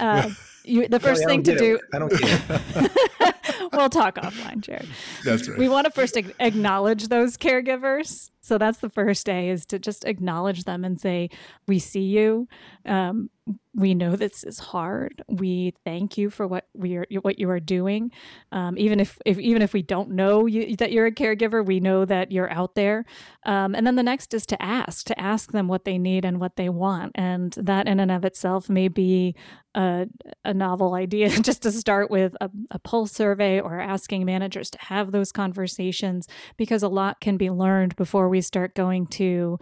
Uh, 0.00 0.30
you, 0.64 0.88
the 0.88 1.00
first 1.00 1.22
Kelly, 1.22 1.34
thing 1.34 1.42
to 1.44 1.58
do. 1.58 1.74
It. 1.76 1.82
I 1.92 1.98
don't 1.98 2.10
get 2.10 2.42
it. 2.48 3.72
we'll 3.72 3.90
talk 3.90 4.16
offline, 4.16 4.60
Jared. 4.60 4.88
That's 5.24 5.48
right. 5.48 5.58
We 5.58 5.68
want 5.68 5.86
to 5.86 5.90
first 5.90 6.16
acknowledge 6.16 7.08
those 7.08 7.36
caregivers. 7.36 8.30
So 8.44 8.58
that's 8.58 8.80
the 8.80 8.90
first 8.90 9.24
day 9.24 9.48
is 9.48 9.64
to 9.66 9.78
just 9.78 10.04
acknowledge 10.04 10.64
them 10.64 10.84
and 10.84 11.00
say, 11.00 11.30
"We 11.66 11.78
see 11.78 12.02
you. 12.02 12.46
Um, 12.84 13.30
we 13.74 13.94
know 13.94 14.16
this 14.16 14.44
is 14.44 14.58
hard. 14.58 15.22
We 15.28 15.74
thank 15.84 16.16
you 16.16 16.30
for 16.30 16.46
what 16.46 16.66
we 16.74 16.96
are 16.96 17.06
what 17.20 17.38
you 17.38 17.50
are 17.50 17.60
doing. 17.60 18.10
Um, 18.52 18.78
even 18.78 19.00
if, 19.00 19.18
if 19.26 19.38
even 19.38 19.60
if 19.60 19.72
we 19.72 19.82
don't 19.82 20.10
know 20.10 20.46
you, 20.46 20.76
that 20.76 20.92
you're 20.92 21.06
a 21.06 21.12
caregiver, 21.12 21.64
we 21.64 21.80
know 21.80 22.04
that 22.04 22.32
you're 22.32 22.50
out 22.50 22.74
there. 22.74 23.04
Um, 23.44 23.74
and 23.74 23.86
then 23.86 23.96
the 23.96 24.02
next 24.02 24.32
is 24.32 24.46
to 24.46 24.62
ask 24.62 25.04
to 25.06 25.20
ask 25.20 25.52
them 25.52 25.68
what 25.68 25.84
they 25.84 25.98
need 25.98 26.24
and 26.24 26.40
what 26.40 26.56
they 26.56 26.68
want, 26.68 27.12
and 27.16 27.52
that 27.58 27.86
in 27.86 28.00
and 28.00 28.10
of 28.10 28.24
itself 28.24 28.70
may 28.70 28.88
be 28.88 29.34
a, 29.74 30.06
a 30.44 30.54
novel 30.54 30.94
idea. 30.94 31.28
just 31.40 31.62
to 31.62 31.72
start 31.72 32.10
with 32.10 32.34
a, 32.40 32.48
a 32.70 32.78
pulse 32.78 33.12
survey 33.12 33.60
or 33.60 33.78
asking 33.78 34.24
managers 34.24 34.70
to 34.70 34.78
have 34.80 35.12
those 35.12 35.32
conversations, 35.32 36.28
because 36.56 36.82
a 36.82 36.88
lot 36.88 37.20
can 37.20 37.36
be 37.36 37.50
learned 37.50 37.94
before 37.96 38.28
we 38.28 38.40
start 38.40 38.74
going 38.74 39.06
to 39.08 39.58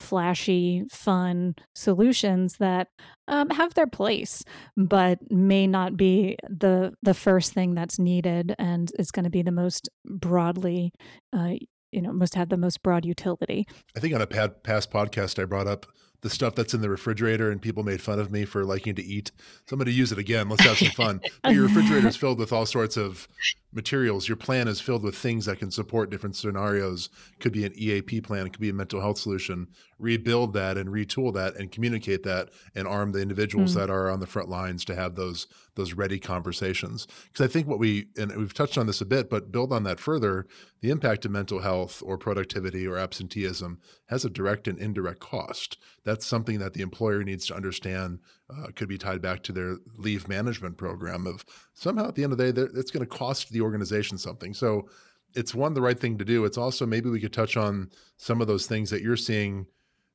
flashy, 0.00 0.84
fun 0.90 1.54
solutions 1.74 2.56
that 2.58 2.88
um, 3.28 3.50
have 3.50 3.74
their 3.74 3.86
place, 3.86 4.44
but 4.76 5.18
may 5.30 5.66
not 5.66 5.96
be 5.96 6.36
the 6.48 6.94
the 7.02 7.14
first 7.14 7.52
thing 7.52 7.74
that's 7.74 7.98
needed, 7.98 8.54
and 8.58 8.92
is 8.98 9.10
going 9.10 9.24
to 9.24 9.30
be 9.30 9.42
the 9.42 9.52
most 9.52 9.88
broadly, 10.04 10.92
uh, 11.32 11.54
you 11.92 12.02
know, 12.02 12.12
must 12.12 12.34
have 12.34 12.48
the 12.48 12.56
most 12.56 12.82
broad 12.82 13.04
utility. 13.04 13.66
I 13.96 14.00
think 14.00 14.14
on 14.14 14.22
a 14.22 14.26
pad, 14.26 14.62
past 14.62 14.90
podcast, 14.90 15.40
I 15.40 15.46
brought 15.46 15.66
up 15.66 15.86
the 16.24 16.30
stuff 16.30 16.54
that's 16.54 16.72
in 16.72 16.80
the 16.80 16.88
refrigerator 16.88 17.50
and 17.50 17.60
people 17.60 17.82
made 17.82 18.00
fun 18.00 18.18
of 18.18 18.32
me 18.32 18.46
for 18.46 18.64
liking 18.64 18.94
to 18.94 19.04
eat. 19.04 19.30
Somebody 19.68 19.92
use 19.92 20.10
it 20.10 20.16
again. 20.16 20.48
Let's 20.48 20.64
have 20.64 20.78
some 20.78 20.88
fun. 20.88 21.20
your 21.50 21.64
refrigerator 21.64 22.08
is 22.08 22.16
filled 22.16 22.38
with 22.38 22.50
all 22.50 22.64
sorts 22.64 22.96
of 22.96 23.28
materials. 23.74 24.28
Your 24.28 24.36
plan 24.36 24.68
is 24.68 24.80
filled 24.80 25.02
with 25.02 25.16
things 25.16 25.46
that 25.46 25.58
can 25.58 25.70
support 25.70 26.10
different 26.10 26.36
scenarios. 26.36 27.10
Could 27.40 27.52
be 27.52 27.64
an 27.64 27.72
EAP 27.76 28.20
plan, 28.20 28.46
it 28.46 28.52
could 28.52 28.60
be 28.60 28.70
a 28.70 28.74
mental 28.74 29.00
health 29.00 29.18
solution. 29.18 29.68
Rebuild 29.98 30.52
that 30.54 30.76
and 30.76 30.88
retool 30.88 31.32
that 31.34 31.56
and 31.56 31.70
communicate 31.70 32.22
that 32.24 32.50
and 32.74 32.86
arm 32.86 33.12
the 33.12 33.20
individuals 33.20 33.72
mm. 33.72 33.74
that 33.76 33.90
are 33.90 34.10
on 34.10 34.20
the 34.20 34.26
front 34.26 34.48
lines 34.48 34.84
to 34.86 34.94
have 34.94 35.14
those 35.14 35.46
those 35.76 35.94
ready 35.94 36.18
conversations. 36.18 37.06
Because 37.24 37.44
I 37.44 37.52
think 37.52 37.66
what 37.66 37.78
we 37.78 38.06
and 38.16 38.34
we've 38.36 38.54
touched 38.54 38.78
on 38.78 38.86
this 38.86 39.00
a 39.00 39.06
bit, 39.06 39.28
but 39.28 39.52
build 39.52 39.72
on 39.72 39.84
that 39.84 40.00
further, 40.00 40.46
the 40.80 40.90
impact 40.90 41.24
of 41.24 41.30
mental 41.30 41.60
health 41.60 42.02
or 42.04 42.18
productivity 42.18 42.86
or 42.86 42.98
absenteeism 42.98 43.80
has 44.06 44.24
a 44.24 44.30
direct 44.30 44.68
and 44.68 44.78
indirect 44.78 45.20
cost. 45.20 45.78
That's 46.04 46.26
something 46.26 46.58
that 46.58 46.74
the 46.74 46.82
employer 46.82 47.22
needs 47.22 47.46
to 47.46 47.56
understand 47.56 48.20
uh, 48.50 48.66
could 48.74 48.88
be 48.88 48.98
tied 48.98 49.22
back 49.22 49.42
to 49.42 49.52
their 49.52 49.76
leave 49.96 50.28
management 50.28 50.76
program 50.76 51.26
of 51.26 51.44
somehow 51.72 52.08
at 52.08 52.14
the 52.14 52.22
end 52.22 52.32
of 52.32 52.38
the 52.38 52.52
day 52.52 52.62
it's 52.74 52.90
going 52.90 53.04
to 53.04 53.06
cost 53.06 53.50
the 53.50 53.60
organization 53.60 54.18
something. 54.18 54.52
So 54.52 54.88
it's 55.34 55.54
one 55.54 55.74
the 55.74 55.82
right 55.82 55.98
thing 55.98 56.18
to 56.18 56.24
do. 56.24 56.44
It's 56.44 56.58
also 56.58 56.86
maybe 56.86 57.10
we 57.10 57.20
could 57.20 57.32
touch 57.32 57.56
on 57.56 57.90
some 58.16 58.40
of 58.40 58.46
those 58.46 58.66
things 58.66 58.90
that 58.90 59.02
you're 59.02 59.16
seeing 59.16 59.66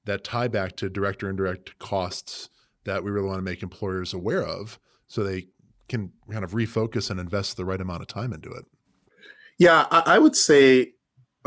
that 0.06 0.24
tie 0.24 0.48
back 0.48 0.76
to 0.78 0.90
direct 0.90 1.24
or 1.24 1.30
indirect 1.30 1.78
costs 1.80 2.50
that 2.86 3.04
we 3.04 3.12
really 3.12 3.28
want 3.28 3.38
to 3.38 3.44
make 3.44 3.62
employers 3.62 4.14
aware 4.14 4.44
of 4.44 4.80
so 5.08 5.24
they 5.24 5.48
can 5.88 6.12
kind 6.32 6.44
of 6.44 6.52
refocus 6.52 7.10
and 7.10 7.20
invest 7.20 7.58
the 7.58 7.66
right 7.66 7.82
amount 7.82 8.02
of 8.02 8.08
time 8.08 8.32
into 8.32 8.50
it. 8.50 8.66
Yeah 9.58 9.88
i, 9.92 10.04
I 10.06 10.20
would 10.20 10.36
say 10.36 10.94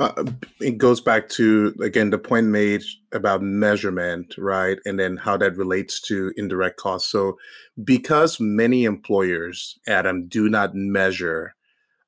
uh, 0.02 0.25
it 0.61 0.78
goes 0.78 1.00
back 1.00 1.28
to 1.28 1.75
again 1.82 2.11
the 2.11 2.18
point 2.18 2.49
made 2.49 2.82
about 3.12 3.42
measurement 3.42 4.35
right? 4.37 4.78
And 4.85 4.99
then 4.99 5.16
how 5.16 5.37
that 5.37 5.56
relates 5.56 6.00
to 6.02 6.32
indirect 6.37 6.76
costs. 6.76 7.11
So 7.11 7.38
because 7.85 8.40
many 8.40 8.85
employers 8.85 9.78
adam 9.87 10.26
do 10.28 10.49
not 10.49 10.75
measure 10.75 11.54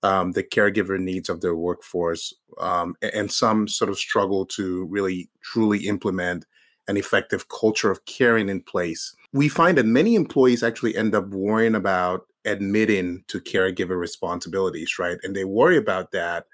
um, 0.03 0.33
the 0.33 0.43
caregiver 0.43 0.99
needs 0.99 1.29
of 1.29 1.41
their 1.41 1.57
workforce 1.57 2.35
um, 2.61 2.95
and 3.01 3.33
some 3.33 3.67
sort 3.69 3.91
of 3.91 3.99
struggle 3.99 4.45
to 4.47 4.85
really 4.87 5.31
truly 5.43 5.87
implement 5.87 6.45
an 6.89 6.99
effective 6.99 7.49
culture 7.49 7.91
of 7.91 8.05
caring 8.05 8.49
in 8.49 8.61
place 8.61 9.15
we 9.33 9.49
find 9.49 9.79
that 9.79 9.87
many 9.87 10.15
employees 10.15 10.63
actually 10.63 10.95
end 10.95 11.15
up 11.15 11.29
worrying 11.29 11.75
about 11.75 12.27
admitting 12.45 13.25
to 13.29 13.41
caregiver 13.41 13.99
responsibilities 13.99 14.99
right? 14.99 15.17
And 15.23 15.35
they 15.35 15.45
worry 15.45 15.79
about 15.79 16.13
that 16.13 16.47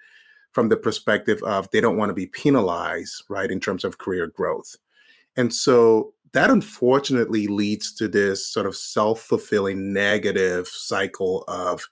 from 0.52 0.68
the 0.68 0.76
perspective 0.76 1.42
of 1.42 1.70
they 1.70 1.80
don't 1.80 1.96
want 1.96 2.10
to 2.10 2.14
be 2.14 2.26
penalized, 2.26 3.22
right, 3.28 3.50
in 3.50 3.60
terms 3.60 3.84
of 3.84 3.98
career 3.98 4.26
growth. 4.26 4.76
And 5.36 5.52
so 5.54 6.12
that 6.32 6.50
unfortunately 6.50 7.46
leads 7.46 7.92
to 7.94 8.08
this 8.08 8.46
sort 8.46 8.66
of 8.66 8.76
self 8.76 9.20
fulfilling 9.20 9.92
negative 9.92 10.68
cycle 10.68 11.44
of 11.48 11.82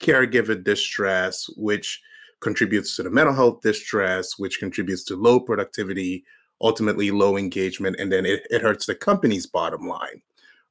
caregiver 0.00 0.62
distress, 0.62 1.48
which 1.56 2.00
contributes 2.40 2.96
to 2.96 3.02
the 3.02 3.10
mental 3.10 3.34
health 3.34 3.60
distress, 3.60 4.38
which 4.38 4.58
contributes 4.58 5.04
to 5.04 5.16
low 5.16 5.38
productivity, 5.38 6.24
ultimately 6.60 7.10
low 7.10 7.36
engagement, 7.36 7.96
and 7.98 8.10
then 8.10 8.24
it, 8.24 8.46
it 8.50 8.62
hurts 8.62 8.86
the 8.86 8.94
company's 8.94 9.46
bottom 9.46 9.86
line, 9.86 10.22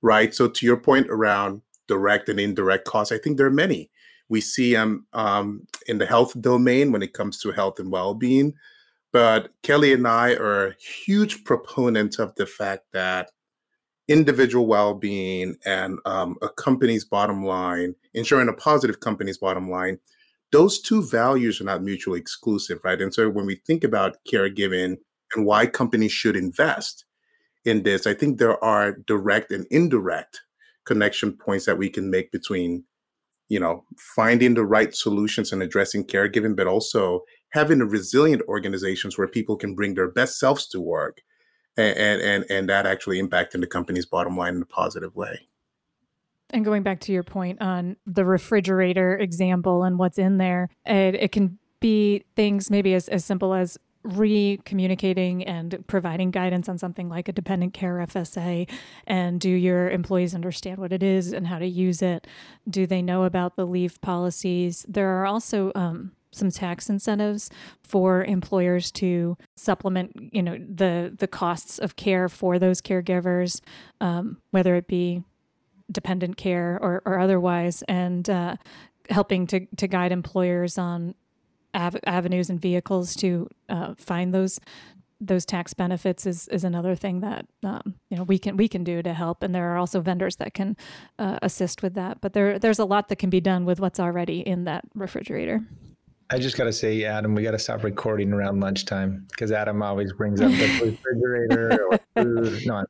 right? 0.01 0.34
So 0.34 0.48
to 0.48 0.65
your 0.65 0.77
point 0.77 1.08
around 1.10 1.62
direct 1.88 2.29
and 2.29 2.39
indirect 2.39 2.86
costs, 2.86 3.12
I 3.12 3.17
think 3.17 3.38
there 3.38 3.48
are 3.48 3.51
many. 3.51 3.89
We 4.29 4.41
see 4.41 4.74
them 4.74 5.07
um, 5.13 5.67
in 5.88 5.98
the 5.98 6.05
health 6.05 6.39
domain 6.39 6.91
when 6.91 7.01
it 7.01 7.13
comes 7.13 7.39
to 7.39 7.51
health 7.51 7.79
and 7.79 7.91
well-being, 7.91 8.53
but 9.12 9.50
Kelly 9.63 9.91
and 9.91 10.07
I 10.07 10.33
are 10.33 10.75
huge 10.79 11.43
proponents 11.43 12.19
of 12.19 12.36
the 12.36 12.45
fact 12.45 12.86
that 12.93 13.31
individual 14.07 14.65
well-being 14.65 15.55
and 15.65 16.00
um, 16.05 16.36
a 16.41 16.50
company's 16.50 17.05
bottom 17.05 17.45
line, 17.45 17.95
ensuring 18.13 18.50
a 18.50 18.53
positive 18.53 19.00
company's 19.00 19.38
bottom 19.38 19.69
line, 19.69 20.00
those 20.51 20.81
two 20.81 21.03
values 21.03 21.62
are 21.62 21.65
not 21.65 21.83
mutually 21.83 22.19
exclusive, 22.19 22.79
right? 22.83 23.01
And 23.01 23.13
so 23.13 23.29
when 23.29 23.45
we 23.45 23.55
think 23.55 23.83
about 23.83 24.17
caregiving 24.31 24.98
and 25.36 25.45
why 25.45 25.67
companies 25.67 26.12
should 26.12 26.36
invest 26.36 27.05
in 27.65 27.83
this, 27.83 28.07
I 28.07 28.15
think 28.15 28.39
there 28.39 28.62
are 28.63 28.93
direct 28.93 29.51
and 29.51 29.67
indirect 29.69 30.41
connection 30.86 31.33
points 31.33 31.65
that 31.65 31.77
we 31.77 31.89
can 31.89 32.09
make 32.09 32.31
between, 32.31 32.83
you 33.50 33.60
know, 33.60 33.84
finding 33.98 34.53
the 34.53 34.65
right 34.65 34.96
solutions 34.96 35.51
and 35.51 35.62
addressing 35.62 36.06
caregiving, 36.06 36.56
but 36.56 36.68
also 36.68 37.22
having 37.50 37.79
resilient 37.79 38.41
organizations 38.48 39.18
where 39.18 39.27
people 39.27 39.58
can 39.58 39.75
bring 39.75 39.96
their 39.96 40.10
best 40.10 40.39
selves 40.39 40.68
to 40.68 40.79
work 40.79 41.22
and 41.77 42.22
and 42.22 42.46
and 42.50 42.70
that 42.70 42.86
actually 42.86 43.22
impacting 43.22 43.62
the 43.62 43.68
company's 43.68 44.06
bottom 44.06 44.38
line 44.38 44.56
in 44.56 44.62
a 44.62 44.65
positive 44.65 45.15
way. 45.15 45.48
And 46.51 46.65
going 46.65 46.84
back 46.84 47.00
to 47.01 47.12
your 47.12 47.24
point 47.24 47.62
on 47.62 47.96
the 48.06 48.25
refrigerator 48.25 49.15
example 49.18 49.84
and 49.84 50.00
what's 50.00 50.18
in 50.18 50.38
there, 50.38 50.70
it, 50.86 51.13
it 51.15 51.32
can 51.32 51.60
be 51.79 52.24
things 52.36 52.72
maybe 52.72 52.96
as, 52.96 53.08
as 53.08 53.24
simple 53.24 53.53
as 53.53 53.77
re-communicating 54.03 55.44
and 55.44 55.84
providing 55.88 56.32
guidance 56.32 56.70
on 56.70 56.77
something 56.77 57.10
like 57.10 57.27
a 57.27 57.34
dependent 57.34 57.74
care 57.74 57.96
FSA 57.96 58.70
and 59.06 59.39
do 59.41 59.50
your 59.50 59.89
employees 59.89 60.34
understand 60.34 60.77
what 60.77 60.94
it 60.94 61.03
is 61.03 61.34
and 61.34 61.48
how 61.48 61.60
to 61.60 61.68
use 61.68 62.01
it? 62.01 62.25
Do 62.70 62.88
they 62.88 63.01
know 63.01 63.24
about 63.24 63.56
the 63.56 63.65
leave 63.65 64.00
policies? 64.01 64.86
There 64.88 65.10
are 65.10 65.25
also 65.25 65.72
um, 65.75 66.13
some 66.32 66.50
tax 66.50 66.89
incentives 66.89 67.50
for 67.84 68.24
employers 68.24 68.91
to 68.91 69.38
supplement 69.56 70.12
you 70.32 70.44
know 70.44 70.58
the 70.58 71.13
the 71.18 71.27
costs 71.27 71.79
of 71.79 71.96
care 71.96 72.29
for 72.29 72.60
those 72.60 72.82
caregivers 72.82 73.62
um, 74.00 74.38
whether 74.51 74.75
it 74.75 74.88
be 74.88 75.24
dependent 75.91 76.38
care 76.38 76.77
or, 76.82 77.01
or 77.06 77.20
otherwise 77.20 77.82
and 77.88 78.29
uh, 78.29 78.56
helping 79.10 79.48
to, 79.48 79.65
to 79.77 79.88
guide 79.88 80.12
employers 80.12 80.77
on 80.77 81.15
av- 81.74 81.98
avenues 82.06 82.50
and 82.50 82.60
vehicles 82.60 83.16
to 83.18 83.48
uh, 83.70 83.94
find 83.98 84.34
those 84.34 84.60
those 85.22 85.46
tax 85.46 85.74
benefits 85.74 86.26
is, 86.26 86.48
is 86.48 86.64
another 86.64 86.96
thing 86.96 87.20
that 87.20 87.46
um, 87.64 87.96
you 88.10 88.18
know 88.18 88.24
we 88.24 88.40
can 88.40 88.56
we 88.56 88.68
can 88.68 88.84
do 88.84 89.02
to 89.02 89.14
help, 89.14 89.44
and 89.44 89.54
there 89.54 89.74
are 89.74 89.78
also 89.78 90.00
vendors 90.00 90.38
that 90.38 90.54
can 90.54 90.78
uh, 91.18 91.38
assist 91.42 91.84
with 91.84 91.94
that. 91.96 92.22
But 92.22 92.34
there 92.34 92.58
there's 92.58 92.80
a 92.80 92.86
lot 92.86 93.10
that 93.10 93.18
can 93.18 93.30
be 93.30 93.42
done 93.42 93.66
with 93.66 93.80
what's 93.80 94.00
already 94.00 94.40
in 94.40 94.64
that 94.64 94.86
refrigerator. 94.96 95.62
I 96.32 96.38
just 96.38 96.56
got 96.56 96.66
to 96.66 96.74
say, 96.74 97.06
Adam, 97.06 97.34
we 97.34 97.42
got 97.42 97.52
to 97.52 97.60
stop 97.60 97.84
recording 97.84 98.32
around 98.32 98.60
lunchtime 98.60 99.26
because 99.32 99.52
Adam 99.52 99.82
always 99.82 100.14
brings 100.14 100.40
up 100.42 100.52
the 100.52 100.68
refrigerator 100.84 101.86
or 101.86 102.00
food. 102.16 102.68
No, 102.68 102.86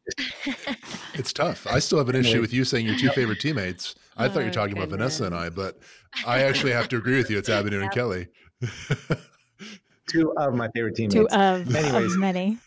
it's 1.13 1.31
tough. 1.31 1.65
I 1.65 1.79
still 1.79 1.99
have 1.99 2.09
an 2.09 2.17
issue 2.17 2.41
with 2.41 2.51
you 2.51 2.65
saying 2.65 2.85
your 2.85 2.97
two 2.97 3.09
favorite 3.09 3.39
teammates. 3.39 3.95
I 4.17 4.25
oh, 4.25 4.29
thought 4.29 4.39
you 4.41 4.45
were 4.47 4.51
talking 4.51 4.75
goodness. 4.75 4.87
about 4.87 4.97
Vanessa 4.97 5.23
and 5.23 5.35
I, 5.35 5.49
but 5.49 5.79
I 6.27 6.43
actually 6.43 6.73
have 6.73 6.89
to 6.89 6.97
agree 6.97 7.15
with 7.15 7.29
you. 7.29 7.37
It's 7.37 7.47
Avenue 7.47 7.81
and 7.81 7.91
Kelly. 7.93 8.27
two 10.07 10.33
of 10.37 10.53
my 10.53 10.69
favorite 10.75 10.95
teammates. 10.95 11.15
Two 11.15 11.27
of, 11.29 11.75
Anyways, 11.75 12.13
of 12.13 12.19
many. 12.19 12.57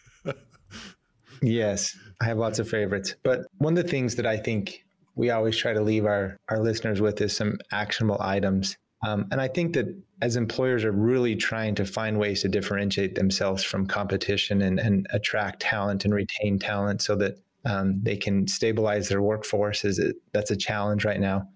yes, 1.40 1.96
I 2.20 2.26
have 2.26 2.38
lots 2.38 2.58
of 2.58 2.68
favorites. 2.68 3.14
But 3.22 3.40
one 3.58 3.76
of 3.76 3.84
the 3.84 3.90
things 3.90 4.16
that 4.16 4.26
I 4.26 4.36
think 4.36 4.84
we 5.14 5.30
always 5.30 5.56
try 5.56 5.72
to 5.72 5.82
leave 5.82 6.06
our, 6.06 6.38
our 6.48 6.60
listeners 6.60 7.00
with 7.00 7.20
is 7.20 7.36
some 7.36 7.58
actionable 7.70 8.18
items 8.20 8.76
um, 9.04 9.26
and 9.32 9.40
I 9.40 9.48
think 9.48 9.74
that 9.74 9.86
as 10.20 10.36
employers 10.36 10.84
are 10.84 10.92
really 10.92 11.34
trying 11.34 11.74
to 11.76 11.84
find 11.84 12.18
ways 12.18 12.42
to 12.42 12.48
differentiate 12.48 13.16
themselves 13.16 13.64
from 13.64 13.86
competition 13.86 14.62
and, 14.62 14.78
and 14.78 15.06
attract 15.10 15.60
talent 15.60 16.04
and 16.04 16.14
retain 16.14 16.58
talent 16.58 17.02
so 17.02 17.16
that 17.16 17.34
um, 17.64 18.00
they 18.02 18.16
can 18.16 18.46
stabilize 18.46 19.08
their 19.08 19.22
workforce, 19.22 19.84
is 19.84 19.98
it, 19.98 20.16
that's 20.32 20.50
a 20.50 20.56
challenge 20.56 21.04
right 21.04 21.20
now. 21.20 21.48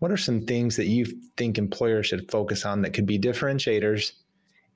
What 0.00 0.10
are 0.10 0.16
some 0.16 0.40
things 0.46 0.76
that 0.76 0.86
you 0.86 1.06
think 1.36 1.56
employers 1.56 2.06
should 2.06 2.30
focus 2.30 2.64
on 2.64 2.82
that 2.82 2.92
could 2.92 3.06
be 3.06 3.18
differentiators 3.18 4.12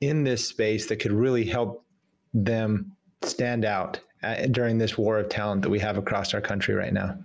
in 0.00 0.22
this 0.22 0.46
space 0.46 0.86
that 0.86 0.96
could 0.96 1.12
really 1.12 1.44
help 1.44 1.84
them 2.32 2.92
stand 3.22 3.64
out 3.64 3.98
uh, 4.22 4.46
during 4.50 4.78
this 4.78 4.96
war 4.98 5.18
of 5.18 5.28
talent 5.28 5.62
that 5.62 5.70
we 5.70 5.78
have 5.78 5.96
across 5.96 6.34
our 6.34 6.40
country 6.40 6.74
right 6.74 6.92
now? 6.92 7.16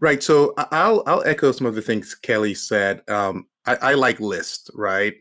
Right. 0.00 0.22
So 0.22 0.54
I'll 0.58 1.02
I'll 1.06 1.24
echo 1.24 1.52
some 1.52 1.66
of 1.66 1.74
the 1.74 1.82
things 1.82 2.14
Kelly 2.14 2.54
said. 2.54 3.02
Um, 3.08 3.46
I, 3.64 3.76
I 3.76 3.94
like 3.94 4.20
lists, 4.20 4.70
right? 4.74 5.14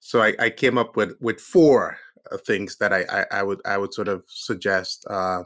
So 0.00 0.22
I, 0.22 0.34
I, 0.38 0.50
came 0.50 0.78
up 0.78 0.96
with 0.96 1.14
with 1.20 1.40
four 1.40 1.98
uh, 2.30 2.36
things 2.38 2.76
that 2.76 2.92
I, 2.92 3.04
I, 3.10 3.40
I 3.40 3.42
would 3.42 3.60
I 3.64 3.76
would 3.76 3.92
sort 3.92 4.08
of 4.08 4.24
suggest 4.28 5.04
uh, 5.10 5.42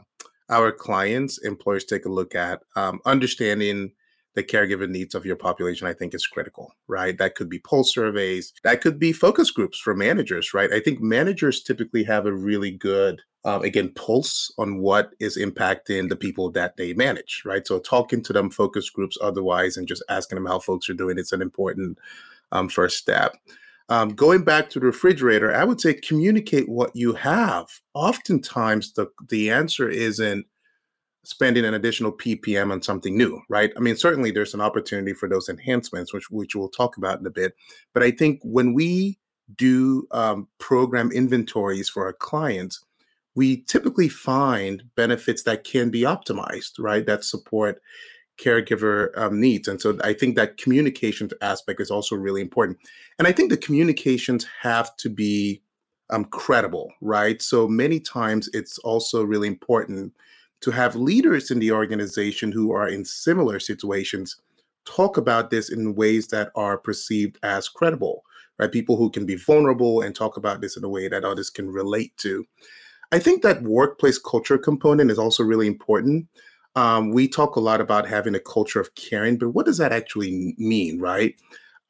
our 0.49 0.71
clients, 0.71 1.39
employers 1.39 1.85
take 1.85 2.05
a 2.05 2.11
look 2.11 2.35
at. 2.35 2.61
Um, 2.75 2.99
understanding 3.05 3.91
the 4.35 4.43
caregiver 4.43 4.87
needs 4.87 5.15
of 5.15 5.25
your 5.25 5.35
population, 5.35 5.87
I 5.87 5.93
think, 5.93 6.13
is 6.13 6.27
critical, 6.27 6.75
right? 6.87 7.17
That 7.17 7.35
could 7.35 7.49
be 7.49 7.59
pulse 7.59 7.93
surveys, 7.93 8.53
that 8.63 8.81
could 8.81 8.99
be 8.99 9.11
focus 9.11 9.49
groups 9.51 9.79
for 9.79 9.95
managers, 9.95 10.53
right? 10.53 10.71
I 10.71 10.79
think 10.79 11.01
managers 11.01 11.63
typically 11.63 12.03
have 12.03 12.25
a 12.25 12.33
really 12.33 12.71
good 12.71 13.21
um, 13.45 13.61
again, 13.61 13.89
pulse 13.89 14.51
on 14.57 14.79
what 14.79 15.11
is 15.19 15.37
impacting 15.37 16.09
the 16.09 16.15
people 16.15 16.49
that 16.51 16.77
they 16.77 16.93
manage, 16.93 17.43
right? 17.45 17.65
So 17.65 17.77
talking 17.77 18.23
to 18.23 18.33
them, 18.33 18.49
focus 18.49 18.89
groups 18.89 19.19
otherwise, 19.21 19.77
and 19.77 19.87
just 19.87 20.03
asking 20.09 20.37
them 20.37 20.47
how 20.47 20.57
folks 20.57 20.89
are 20.89 20.95
doing, 20.95 21.19
it's 21.19 21.31
an 21.31 21.43
important 21.43 21.99
um, 22.51 22.69
first 22.69 22.97
step. 22.97 23.35
Um, 23.87 24.09
going 24.09 24.43
back 24.43 24.71
to 24.71 24.79
the 24.79 24.87
refrigerator, 24.87 25.53
I 25.53 25.63
would 25.63 25.79
say 25.79 25.93
communicate 25.93 26.67
what 26.67 26.95
you 26.95 27.13
have. 27.13 27.67
Oftentimes, 27.93 28.93
the 28.93 29.11
the 29.29 29.51
answer 29.51 29.87
isn't 29.87 30.47
spending 31.25 31.65
an 31.65 31.73
additional 31.73 32.11
ppm 32.11 32.71
on 32.71 32.81
something 32.81 33.17
new, 33.17 33.41
right? 33.49 33.71
I 33.75 33.79
mean, 33.79 33.95
certainly 33.97 34.31
there's 34.31 34.53
an 34.53 34.61
opportunity 34.61 35.13
for 35.13 35.27
those 35.27 35.49
enhancements, 35.49 36.13
which 36.13 36.29
which 36.31 36.55
we'll 36.55 36.69
talk 36.69 36.97
about 36.97 37.19
in 37.19 37.25
a 37.25 37.31
bit. 37.31 37.55
But 37.93 38.03
I 38.03 38.11
think 38.11 38.39
when 38.43 38.73
we 38.73 39.19
do 39.55 40.07
um, 40.11 40.47
program 40.57 41.11
inventories 41.11 41.89
for 41.89 42.05
our 42.05 42.13
clients, 42.13 42.83
we 43.35 43.61
typically 43.63 44.09
find 44.09 44.83
benefits 44.95 45.43
that 45.43 45.63
can 45.63 45.89
be 45.89 46.01
optimized, 46.01 46.73
right? 46.79 47.05
That 47.05 47.23
support 47.23 47.81
caregiver 48.39 49.17
um, 49.17 49.39
needs. 49.39 49.67
And 49.67 49.81
so 49.81 49.97
I 50.03 50.13
think 50.13 50.35
that 50.35 50.57
communications 50.57 51.33
aspect 51.41 51.79
is 51.79 51.91
also 51.91 52.15
really 52.15 52.41
important. 52.41 52.77
And 53.17 53.27
I 53.27 53.31
think 53.31 53.49
the 53.49 53.57
communications 53.57 54.45
have 54.61 54.95
to 54.97 55.09
be 55.09 55.61
um, 56.09 56.25
credible, 56.25 56.91
right? 57.01 57.41
So 57.41 57.67
many 57.67 57.99
times 57.99 58.49
it's 58.53 58.77
also 58.79 59.23
really 59.23 59.47
important 59.47 60.13
to 60.65 60.71
have 60.71 60.95
leaders 60.95 61.51
in 61.51 61.59
the 61.59 61.71
organization 61.71 62.51
who 62.51 62.71
are 62.73 62.89
in 62.89 63.05
similar 63.05 63.59
situations 63.59 64.35
talk 64.85 65.15
about 65.17 65.49
this 65.49 65.69
in 65.69 65.95
ways 65.95 66.27
that 66.27 66.51
are 66.55 66.77
perceived 66.77 67.37
as 67.43 67.69
credible, 67.69 68.23
right? 68.59 68.71
People 68.71 68.97
who 68.97 69.09
can 69.09 69.25
be 69.25 69.35
vulnerable 69.35 70.01
and 70.01 70.15
talk 70.15 70.37
about 70.37 70.61
this 70.61 70.75
in 70.75 70.83
a 70.83 70.89
way 70.89 71.07
that 71.07 71.23
others 71.23 71.49
can 71.49 71.69
relate 71.69 72.15
to. 72.17 72.45
I 73.11 73.19
think 73.19 73.43
that 73.43 73.63
workplace 73.63 74.17
culture 74.17 74.57
component 74.57 75.11
is 75.11 75.19
also 75.19 75.43
really 75.43 75.67
important 75.67 76.27
um, 76.75 77.11
we 77.11 77.27
talk 77.27 77.55
a 77.55 77.61
lot 77.61 77.79
about 77.79 78.07
having 78.07 78.35
a 78.35 78.39
culture 78.39 78.79
of 78.79 78.93
caring, 78.95 79.37
but 79.37 79.49
what 79.49 79.65
does 79.65 79.77
that 79.77 79.93
actually 79.93 80.55
mean, 80.57 80.99
right? 80.99 81.35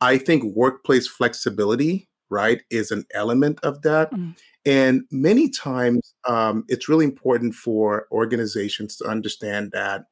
I 0.01 0.17
think 0.17 0.43
workplace 0.43 1.07
flexibility, 1.07 2.07
right, 2.29 2.61
is 2.69 2.91
an 2.91 3.05
element 3.13 3.59
of 3.63 3.81
that. 3.83 4.11
Mm. 4.11 4.35
And 4.65 5.03
many 5.11 5.49
times 5.49 6.13
um, 6.27 6.65
it's 6.67 6.89
really 6.89 7.05
important 7.05 7.53
for 7.53 8.07
organizations 8.11 8.97
to 8.97 9.05
understand 9.05 9.71
that 9.71 10.05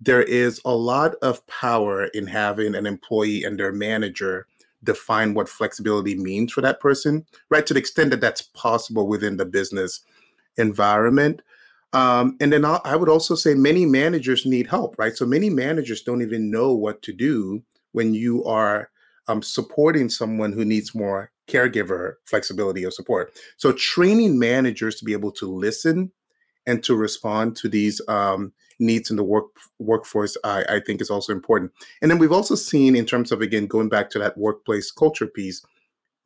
there 0.00 0.22
is 0.22 0.60
a 0.64 0.74
lot 0.74 1.14
of 1.22 1.46
power 1.46 2.06
in 2.06 2.26
having 2.26 2.74
an 2.74 2.86
employee 2.86 3.44
and 3.44 3.58
their 3.58 3.72
manager 3.72 4.46
define 4.82 5.34
what 5.34 5.48
flexibility 5.48 6.16
means 6.16 6.52
for 6.52 6.60
that 6.60 6.80
person, 6.80 7.24
right? 7.50 7.64
To 7.66 7.74
the 7.74 7.78
extent 7.78 8.10
that 8.10 8.20
that's 8.20 8.42
possible 8.42 9.06
within 9.06 9.36
the 9.36 9.44
business 9.44 10.00
environment. 10.56 11.42
Um, 11.92 12.36
and 12.40 12.52
then 12.52 12.64
I 12.64 12.96
would 12.96 13.08
also 13.08 13.34
say 13.34 13.54
many 13.54 13.86
managers 13.86 14.44
need 14.46 14.66
help, 14.66 14.96
right? 14.98 15.16
So 15.16 15.26
many 15.26 15.50
managers 15.50 16.02
don't 16.02 16.22
even 16.22 16.50
know 16.50 16.72
what 16.72 17.02
to 17.02 17.12
do 17.12 17.62
when 17.92 18.14
you 18.14 18.44
are 18.44 18.90
um, 19.32 19.42
supporting 19.42 20.08
someone 20.08 20.52
who 20.52 20.64
needs 20.64 20.94
more 20.94 21.30
caregiver 21.48 22.14
flexibility 22.24 22.84
or 22.84 22.90
support. 22.90 23.32
So 23.56 23.72
training 23.72 24.38
managers 24.38 24.96
to 24.96 25.04
be 25.04 25.12
able 25.12 25.32
to 25.32 25.46
listen 25.46 26.12
and 26.66 26.84
to 26.84 26.94
respond 26.94 27.56
to 27.56 27.68
these 27.68 28.00
um, 28.08 28.52
needs 28.78 29.10
in 29.10 29.16
the 29.16 29.24
work 29.24 29.46
workforce, 29.78 30.36
I, 30.44 30.64
I 30.68 30.80
think 30.80 31.00
is 31.00 31.10
also 31.10 31.32
important. 31.32 31.72
And 32.00 32.10
then 32.10 32.18
we've 32.18 32.32
also 32.32 32.54
seen 32.54 32.94
in 32.94 33.06
terms 33.06 33.32
of 33.32 33.40
again 33.40 33.66
going 33.66 33.88
back 33.88 34.10
to 34.10 34.18
that 34.20 34.38
workplace 34.38 34.90
culture 34.90 35.26
piece, 35.26 35.64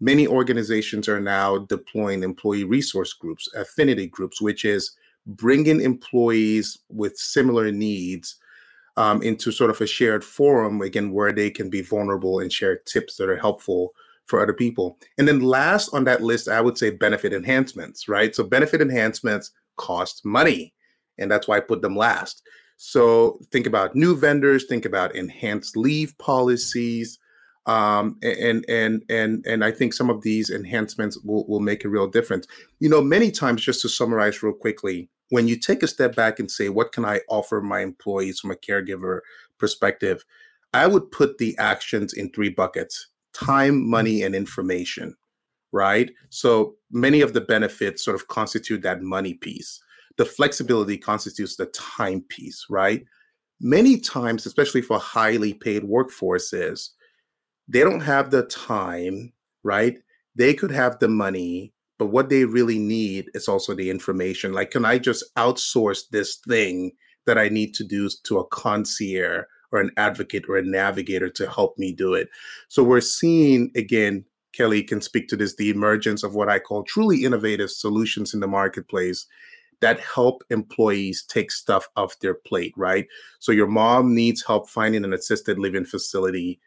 many 0.01 0.27
organizations 0.27 1.09
are 1.09 1.21
now 1.21 1.59
deploying 1.59 2.23
employee 2.23 2.65
resource 2.65 3.13
groups, 3.13 3.49
affinity 3.55 4.07
groups, 4.07 4.43
which 4.43 4.65
is 4.65 4.97
bringing 5.27 5.81
employees 5.81 6.79
with 6.89 7.17
similar 7.17 7.73
needs 7.73 8.37
um, 8.97 9.23
into 9.23 9.53
sort 9.53 9.71
of 9.71 9.81
a 9.81 9.87
shared 9.87 10.25
forum 10.25 10.81
again 10.81 11.13
where 11.13 11.33
they 11.33 11.51
can 11.51 11.69
be 11.69 11.83
vulnerable 11.83 12.39
and 12.41 12.53
share 12.53 12.77
tips 12.77 13.17
that 13.17 13.29
are 13.29 13.37
helpful 13.37 13.93
for 14.25 14.43
other 14.43 14.53
people. 14.53 14.99
And 15.19 15.29
then 15.29 15.41
last 15.41 15.91
on 15.93 16.05
that 16.05 16.23
list, 16.23 16.49
I 16.49 16.61
would 16.61 16.77
say 16.77 16.91
benefit 16.91 17.33
enhancements, 17.33 18.09
right? 18.09 18.35
So 18.35 18.45
benefit 18.45 18.81
enhancements 18.81 19.53
cost 19.77 20.25
money, 20.25 20.75
and 21.19 21.31
that's 21.31 21.47
why 21.47 21.59
I 21.59 21.61
put 21.61 21.83
them 21.83 21.97
last. 21.97 22.43
So 22.77 23.39
think 23.51 23.67
about 23.67 23.95
new 23.95 24.17
vendors, 24.17 24.67
think 24.67 24.85
about 24.85 25.15
enhanced 25.15 25.77
leave 25.77 26.17
policies, 26.19 27.19
um, 27.67 28.19
and 28.23 28.65
and 28.69 29.03
and 29.09 29.45
and 29.47 29.65
I 29.65 29.73
think 29.73 29.93
some 29.93 30.11
of 30.11 30.23
these 30.23 30.51
enhancements 30.51 31.19
will 31.19 31.47
will 31.47 31.61
make 31.61 31.85
a 31.85 31.89
real 31.89 32.07
difference. 32.07 32.47
You 32.81 32.89
know, 32.89 33.01
many 33.01 33.31
times, 33.31 33.65
just 33.65 33.81
to 33.83 33.89
summarize 33.89 34.43
real 34.43 34.53
quickly, 34.53 35.09
when 35.31 35.49
you 35.49 35.59
take 35.59 35.83
a 35.83 35.89
step 35.89 36.15
back 36.15 36.39
and 36.39 36.51
say, 36.51 36.69
what 36.69 36.93
can 36.93 37.05
I 37.05 37.21
offer 37.29 37.61
my 37.61 37.81
employees 37.81 38.41
from 38.41 38.51
a 38.51 38.57
caregiver 38.57 39.21
perspective? 39.59 40.25
I 40.73 40.87
would 40.87 41.11
put 41.11 41.39
the 41.39 41.57
actions 41.59 42.13
in 42.13 42.31
three 42.31 42.51
buckets 42.51 43.09
time, 43.33 43.87
money, 43.89 44.23
and 44.23 44.35
information, 44.35 45.15
right? 45.73 46.11
So 46.31 46.77
many 46.91 47.21
of 47.21 47.35
the 47.35 47.41
benefits 47.41 48.03
sort 48.03 48.15
of 48.15 48.29
constitute 48.29 48.83
that 48.83 49.03
money 49.03 49.35
piece. 49.35 49.83
The 50.17 50.25
flexibility 50.25 50.97
constitutes 50.97 51.57
the 51.57 51.67
time 51.67 52.23
piece, 52.29 52.65
right? 52.71 53.05
Many 53.61 54.01
times, 54.01 54.47
especially 54.47 54.81
for 54.81 54.99
highly 54.99 55.53
paid 55.53 55.83
workforces, 55.83 56.91
they 57.69 57.81
don't 57.81 58.01
have 58.01 58.31
the 58.31 58.45
time, 58.45 59.33
right? 59.63 59.99
They 60.35 60.55
could 60.55 60.71
have 60.71 60.99
the 60.99 61.09
money, 61.09 61.73
but 61.99 62.07
what 62.07 62.29
they 62.29 62.45
really 62.45 62.79
need 62.79 63.31
is 63.35 63.49
also 63.49 63.75
the 63.75 63.91
information. 63.91 64.53
Like, 64.53 64.71
can 64.71 64.85
I 64.85 64.99
just 64.99 65.25
outsource 65.37 66.09
this 66.11 66.37
thing 66.37 66.93
that 67.25 67.39
I 67.39 67.49
need 67.49 67.75
to 67.75 67.85
do 67.85 68.09
to 68.25 68.39
a 68.39 68.47
concierge 68.49 69.45
or 69.73 69.81
an 69.81 69.91
advocate 69.97 70.45
or 70.49 70.57
a 70.59 70.63
navigator 70.63 71.29
to 71.31 71.51
help 71.51 71.79
me 71.79 71.93
do 71.93 72.15
it? 72.15 72.29
So 72.69 72.83
we're 72.83 73.01
seeing 73.01 73.71
again, 73.75 74.25
Kelly 74.53 74.83
can 74.83 75.01
speak 75.01 75.29
to 75.29 75.37
this, 75.37 75.57
the 75.57 75.71
emergence 75.71 76.23
of 76.23 76.35
what 76.35 76.49
I 76.49 76.59
call 76.59 76.83
truly 76.83 77.25
innovative 77.25 77.71
solutions 77.71 78.35
in 78.35 78.41
the 78.41 78.47
marketplace 78.47 79.27
that 79.81 80.01
help 80.01 80.43
employees 80.51 81.23
take 81.23 81.51
stuff 81.51 81.89
off 81.97 82.19
their 82.21 82.35
plate, 82.35 82.73
right? 82.77 83.07
So 83.39 83.53
your 83.53 83.67
mom 83.67 84.15
needs 84.15 84.43
help 84.43 84.69
finding 84.69 85.05
an 85.05 85.13
assisted 85.13 85.59
living 85.59 85.85
facility. 85.85 86.61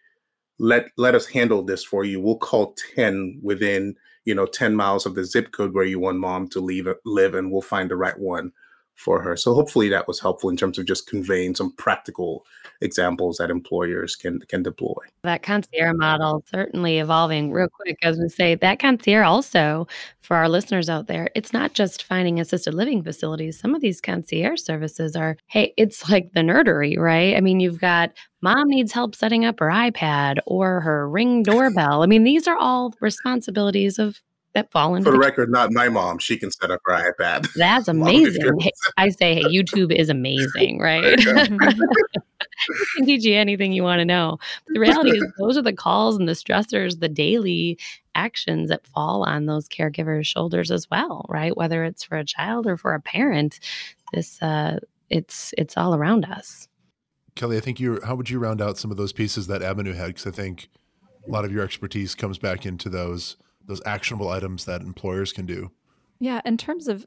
Let 0.60 0.90
let 0.98 1.16
us 1.16 1.26
handle 1.26 1.64
this 1.64 1.84
for 1.84 2.04
you. 2.04 2.20
We'll 2.22 2.38
call 2.38 2.76
10 2.96 3.40
within 3.42 3.96
you 4.30 4.36
know 4.36 4.46
10 4.46 4.76
miles 4.76 5.08
of 5.08 5.16
the 5.16 5.26
zip 5.26 5.52
code 5.52 5.74
where 5.74 5.84
you 5.84 6.00
want 6.00 6.20
mom 6.20 6.48
to 6.48 6.60
leave 6.60 6.88
live 7.04 7.34
and 7.34 7.52
we'll 7.52 7.64
find 7.64 7.90
the 7.90 7.96
right 7.96 8.20
one 8.20 8.52
for 9.00 9.22
her. 9.22 9.38
So 9.38 9.54
hopefully 9.54 9.90
that 9.90 10.08
was 10.08 10.20
helpful 10.20 10.50
in 10.50 10.58
terms 10.58 10.78
of 10.78 10.86
just 10.86 11.08
conveying 11.08 11.56
some 11.56 11.72
practical 11.72 12.46
examples 12.82 13.38
that 13.38 13.50
employers 13.50 14.16
can 14.16 14.40
can 14.42 14.62
deploy. 14.62 14.94
That 15.24 15.42
concierge 15.42 15.96
model 15.96 16.44
certainly 16.52 17.00
evolving 17.00 17.52
real 17.52 17.70
quick 17.70 17.98
as 18.04 18.18
we 18.20 18.30
say 18.30 18.56
that 18.56 18.80
concierge 18.80 19.26
also 19.26 19.88
for 20.22 20.36
our 20.36 20.50
listeners 20.50 20.90
out 20.90 21.08
there 21.08 21.30
it's 21.36 21.54
not 21.54 21.74
just 21.74 22.04
finding 22.04 22.40
assisted 22.40 22.74
living 22.74 23.02
facilities. 23.04 23.60
Some 23.60 23.74
of 23.74 23.82
these 23.82 24.02
concierge 24.02 24.62
services 24.62 25.16
are 25.16 25.38
hey 25.48 25.74
it's 25.78 26.10
like 26.10 26.34
the 26.34 26.42
nerdery 26.42 26.98
right? 26.98 27.36
I 27.36 27.42
mean 27.42 27.60
you've 27.60 27.80
got 27.80 28.12
mom 28.42 28.70
needs 28.70 28.92
help 28.92 29.16
setting 29.16 29.46
up 29.46 29.60
her 29.60 29.68
iPad 29.68 30.40
or 30.46 30.82
her 30.82 31.10
ring 31.10 31.44
doorbell. 31.44 32.04
I 32.04 32.06
mean, 32.06 32.24
these 32.24 32.48
are 32.48 32.56
all 32.58 32.94
responsibilities 33.02 34.00
of 34.00 34.22
that 34.54 34.72
fall 34.72 34.96
into 34.96 35.06
For 35.06 35.12
the 35.12 35.20
record, 35.20 35.52
not 35.52 35.72
my 35.72 35.90
mom. 35.90 36.18
She 36.18 36.38
can 36.38 36.52
set 36.52 36.72
up 36.72 36.82
her 36.86 36.94
iPad. 36.94 37.48
That's 37.56 37.88
amazing. 37.88 38.60
Hey, 38.60 38.72
I 38.98 39.10
say, 39.10 39.36
hey, 39.36 39.44
YouTube 39.44 39.94
is 39.94 40.10
amazing, 40.10 40.80
right? 40.82 41.04
it 41.04 41.26
can 42.96 43.06
teach 43.06 43.24
you 43.24 43.36
anything 43.36 43.72
you 43.72 43.84
want 43.84 44.00
to 44.00 44.06
know. 44.06 44.38
But 44.66 44.74
the 44.74 44.80
reality 44.80 45.12
is, 45.12 45.24
those 45.38 45.58
are 45.58 45.62
the 45.62 45.74
calls 45.74 46.18
and 46.18 46.28
the 46.28 46.34
stressors, 46.34 47.00
the 47.00 47.10
daily 47.10 47.78
actions 48.16 48.70
that 48.70 48.88
fall 48.88 49.24
on 49.24 49.46
those 49.46 49.70
caregivers' 49.70 50.26
shoulders 50.26 50.72
as 50.72 50.90
well, 50.90 51.26
right? 51.30 51.56
Whether 51.56 51.84
it's 51.84 52.04
for 52.04 52.18
a 52.18 52.26
child 52.26 52.68
or 52.68 52.76
for 52.76 52.94
a 52.94 53.00
parent, 53.00 53.60
this 54.14 54.42
uh, 54.42 54.80
it's 55.10 55.54
it's 55.58 55.78
all 55.78 55.96
around 55.96 56.26
us. 56.26 56.68
Kelly, 57.36 57.58
I 57.58 57.62
think 57.62 57.80
you. 57.80 58.02
How 58.04 58.16
would 58.16 58.30
you 58.30 58.40
round 58.40 58.62
out 58.62 58.78
some 58.78 58.92
of 58.92 58.98
those 58.98 59.14
pieces 59.14 59.48
that 59.48 59.62
Avenue 59.62 59.94
had? 59.94 60.08
Because 60.08 60.28
I 60.28 60.32
think 60.32 60.70
a 61.28 61.32
lot 61.32 61.46
of 61.46 61.52
your 61.52 61.64
expertise 61.64 62.16
comes 62.16 62.38
back 62.38 62.66
into 62.66 62.90
those 62.90 63.38
those 63.66 63.82
actionable 63.86 64.30
items 64.30 64.66
that 64.66 64.82
employers 64.82 65.32
can 65.32 65.46
do. 65.46 65.72
Yeah, 66.20 66.42
in 66.46 66.58
terms 66.58 66.88
of 66.88 67.06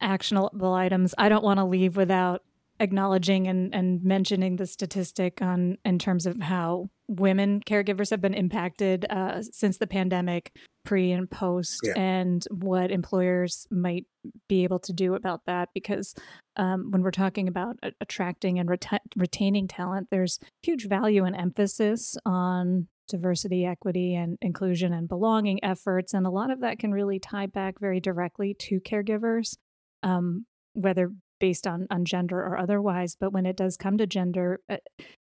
actionable 0.00 0.74
items, 0.74 1.14
I 1.18 1.28
don't 1.28 1.44
want 1.44 1.58
to 1.58 1.64
leave 1.64 1.96
without 1.96 2.42
acknowledging 2.80 3.46
and, 3.46 3.74
and 3.74 4.02
mentioning 4.02 4.56
the 4.56 4.66
statistic 4.66 5.40
on 5.40 5.78
in 5.84 5.98
terms 5.98 6.26
of 6.26 6.40
how 6.40 6.90
women 7.08 7.60
caregivers 7.60 8.10
have 8.10 8.20
been 8.20 8.34
impacted 8.34 9.06
uh, 9.08 9.42
since 9.42 9.78
the 9.78 9.86
pandemic, 9.86 10.52
pre 10.84 11.12
and 11.12 11.30
post, 11.30 11.80
yeah. 11.84 11.92
and 11.96 12.44
what 12.50 12.90
employers 12.90 13.66
might 13.70 14.06
be 14.48 14.64
able 14.64 14.80
to 14.80 14.92
do 14.92 15.14
about 15.14 15.42
that. 15.46 15.68
Because 15.74 16.14
um, 16.56 16.90
when 16.90 17.02
we're 17.02 17.10
talking 17.10 17.48
about 17.48 17.76
attracting 18.00 18.58
and 18.58 18.68
ret- 18.68 19.02
retaining 19.16 19.68
talent, 19.68 20.08
there's 20.10 20.38
huge 20.62 20.88
value 20.88 21.24
and 21.24 21.36
emphasis 21.36 22.16
on 22.26 22.88
diversity, 23.12 23.64
equity, 23.64 24.16
and 24.16 24.36
inclusion 24.42 24.92
and 24.92 25.08
belonging 25.08 25.62
efforts. 25.64 26.12
And 26.12 26.26
a 26.26 26.30
lot 26.30 26.50
of 26.50 26.60
that 26.60 26.80
can 26.80 26.90
really 26.90 27.20
tie 27.20 27.46
back 27.46 27.78
very 27.78 28.00
directly 28.00 28.54
to 28.60 28.80
caregivers, 28.80 29.56
um, 30.02 30.46
whether 30.72 31.12
based 31.38 31.66
on, 31.66 31.86
on 31.90 32.04
gender 32.04 32.38
or 32.38 32.58
otherwise. 32.58 33.16
But 33.18 33.32
when 33.32 33.46
it 33.46 33.56
does 33.56 33.76
come 33.76 33.98
to 33.98 34.06
gender, 34.06 34.60
uh, 34.68 34.78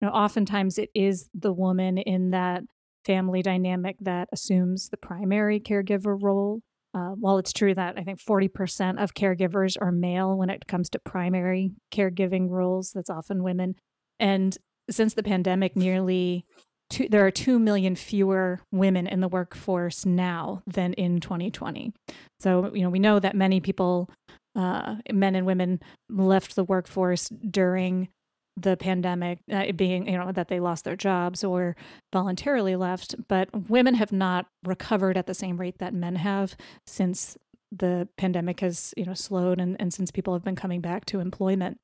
know, 0.02 0.11
oftentimes 0.11 0.78
it 0.78 0.90
is 0.94 1.30
the 1.32 1.52
woman 1.52 1.96
in 1.96 2.30
that 2.30 2.62
family 3.04 3.42
dynamic 3.42 3.96
that 4.00 4.28
assumes 4.32 4.88
the 4.88 4.96
primary 4.96 5.61
caregiver 5.61 6.20
role. 6.20 6.61
Uh, 6.94 7.12
while 7.18 7.38
it's 7.38 7.54
true 7.54 7.74
that 7.74 7.94
I 7.96 8.02
think 8.02 8.20
40% 8.20 9.02
of 9.02 9.14
caregivers 9.14 9.78
are 9.80 9.90
male 9.90 10.37
when 10.37 10.50
it 10.50 10.66
comes 10.66 10.90
to 10.90 10.98
primary 10.98 11.70
caregiving 11.90 12.50
roles, 12.50 12.90
that's 12.92 13.08
often 13.08 13.42
women. 13.42 13.76
And 14.20 14.56
since 14.90 15.14
the 15.14 15.22
pandemic, 15.22 15.74
nearly 15.74 16.44
two, 16.92 17.09
there 17.09 17.26
are 17.26 17.31
2 17.31 17.59
million 17.59 17.96
fewer 17.96 18.61
women 18.70 19.07
in 19.07 19.20
the 19.20 19.28
workforce 19.28 20.07
now 20.07 20.62
than 20.66 20.92
in 20.94 21.20
2020. 21.20 21.92
So, 22.38 22.72
you 22.74 22.83
know, 22.83 22.90
we 22.90 22.98
know 22.98 23.18
that 23.18 23.35
many 23.35 23.61
people, 23.61 24.11
uh, 24.55 24.96
men 25.11 25.35
and 25.35 25.46
women, 25.46 25.81
left 26.09 26.55
the 26.55 26.64
workforce 26.64 27.28
during 27.28 28.09
the 28.55 28.76
pandemic 28.76 29.38
uh, 29.50 29.72
being 29.72 30.07
you 30.07 30.18
know 30.18 30.31
that 30.31 30.48
they 30.48 30.61
lost 30.61 30.85
their 30.85 30.94
jobs 30.94 31.42
or 31.42 31.74
voluntarily 32.12 32.76
left 32.76 33.14
but 33.26 33.48
women 33.70 33.94
have 33.94 34.12
not 34.12 34.44
recovered 34.62 35.16
at 35.16 35.26
the 35.26 35.33
same 35.33 35.57
rate 35.57 35.78
that 35.78 35.94
men 35.94 36.16
have 36.16 36.55
since 36.87 37.38
the 37.74 38.07
pandemic 38.18 38.61
has 38.61 38.92
you 38.94 39.07
know 39.07 39.14
slowed 39.14 39.59
and, 39.59 39.74
and 39.81 39.94
since 39.94 40.11
people 40.11 40.35
have 40.35 40.44
been 40.44 40.55
coming 40.55 40.83
back 40.83 41.07
to 41.07 41.18
employment 41.18 41.78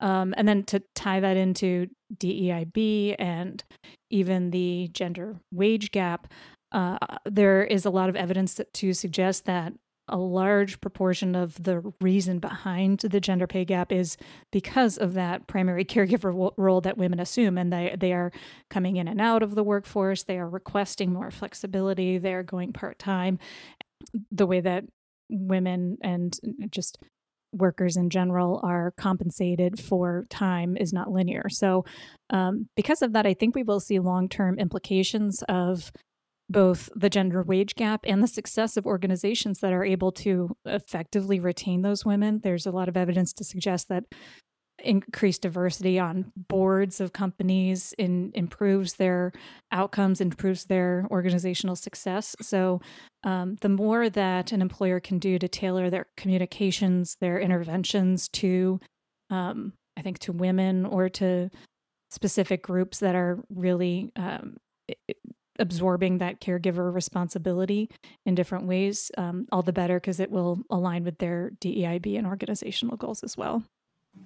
um, 0.00 0.34
and 0.36 0.46
then 0.46 0.62
to 0.64 0.82
tie 0.94 1.20
that 1.20 1.36
into 1.36 1.86
DEIB 2.16 3.16
and 3.18 3.64
even 4.10 4.50
the 4.50 4.88
gender 4.92 5.36
wage 5.52 5.90
gap 5.90 6.32
uh, 6.72 6.98
there 7.24 7.62
is 7.62 7.84
a 7.84 7.90
lot 7.90 8.08
of 8.08 8.16
evidence 8.16 8.54
that, 8.54 8.72
to 8.74 8.92
suggest 8.92 9.44
that 9.44 9.72
a 10.08 10.18
large 10.18 10.80
proportion 10.80 11.34
of 11.34 11.62
the 11.62 11.80
reason 12.00 12.38
behind 12.38 12.98
the 12.98 13.20
gender 13.20 13.46
pay 13.46 13.64
gap 13.64 13.90
is 13.90 14.16
because 14.52 14.98
of 14.98 15.14
that 15.14 15.46
primary 15.46 15.84
caregiver 15.84 16.52
role 16.56 16.80
that 16.80 16.98
women 16.98 17.20
assume 17.20 17.56
and 17.56 17.72
they 17.72 17.96
they 17.98 18.12
are 18.12 18.30
coming 18.68 18.96
in 18.96 19.08
and 19.08 19.20
out 19.20 19.42
of 19.42 19.54
the 19.54 19.64
workforce 19.64 20.24
they 20.24 20.38
are 20.38 20.48
requesting 20.48 21.12
more 21.12 21.30
flexibility 21.30 22.18
they're 22.18 22.42
going 22.42 22.72
part-time. 22.72 23.38
The 24.30 24.46
way 24.46 24.60
that 24.60 24.84
women 25.30 25.96
and 26.02 26.38
just 26.70 26.98
workers 27.54 27.96
in 27.96 28.10
general 28.10 28.60
are 28.62 28.92
compensated 28.96 29.80
for 29.80 30.24
time 30.30 30.76
is 30.76 30.92
not 30.92 31.10
linear 31.10 31.44
so 31.48 31.84
um, 32.30 32.68
because 32.76 33.02
of 33.02 33.12
that 33.12 33.26
i 33.26 33.34
think 33.34 33.54
we 33.54 33.62
will 33.62 33.80
see 33.80 33.98
long-term 33.98 34.58
implications 34.58 35.42
of 35.48 35.90
both 36.48 36.90
the 36.94 37.08
gender 37.08 37.42
wage 37.42 37.74
gap 37.74 38.00
and 38.04 38.22
the 38.22 38.28
success 38.28 38.76
of 38.76 38.86
organizations 38.86 39.60
that 39.60 39.72
are 39.72 39.84
able 39.84 40.12
to 40.12 40.54
effectively 40.66 41.40
retain 41.40 41.82
those 41.82 42.04
women. 42.04 42.40
There's 42.42 42.66
a 42.66 42.70
lot 42.70 42.88
of 42.88 42.96
evidence 42.96 43.32
to 43.34 43.44
suggest 43.44 43.88
that 43.88 44.04
increased 44.84 45.42
diversity 45.42 45.98
on 45.98 46.32
boards 46.48 47.00
of 47.00 47.12
companies 47.12 47.94
in, 47.98 48.30
improves 48.34 48.94
their 48.94 49.32
outcomes, 49.72 50.20
improves 50.20 50.64
their 50.64 51.06
organizational 51.10 51.76
success. 51.76 52.36
So, 52.40 52.80
um, 53.24 53.56
the 53.62 53.68
more 53.68 54.10
that 54.10 54.52
an 54.52 54.60
employer 54.60 55.00
can 55.00 55.18
do 55.18 55.38
to 55.38 55.48
tailor 55.48 55.90
their 55.90 56.06
communications, 56.16 57.16
their 57.20 57.38
interventions 57.40 58.28
to, 58.28 58.80
um, 59.30 59.72
I 59.96 60.02
think, 60.02 60.18
to 60.20 60.32
women 60.32 60.84
or 60.84 61.08
to 61.10 61.50
specific 62.10 62.62
groups 62.62 63.00
that 63.00 63.14
are 63.14 63.42
really 63.48 64.12
um, 64.16 64.58
absorbing 65.58 66.18
that 66.18 66.40
caregiver 66.40 66.92
responsibility 66.92 67.90
in 68.26 68.34
different 68.34 68.66
ways, 68.66 69.10
um, 69.16 69.46
all 69.52 69.62
the 69.62 69.72
better 69.72 69.98
because 70.00 70.20
it 70.20 70.30
will 70.30 70.60
align 70.70 71.04
with 71.04 71.18
their 71.18 71.52
DEIB 71.60 72.16
and 72.18 72.26
organizational 72.26 72.96
goals 72.96 73.22
as 73.22 73.36
well. 73.36 73.62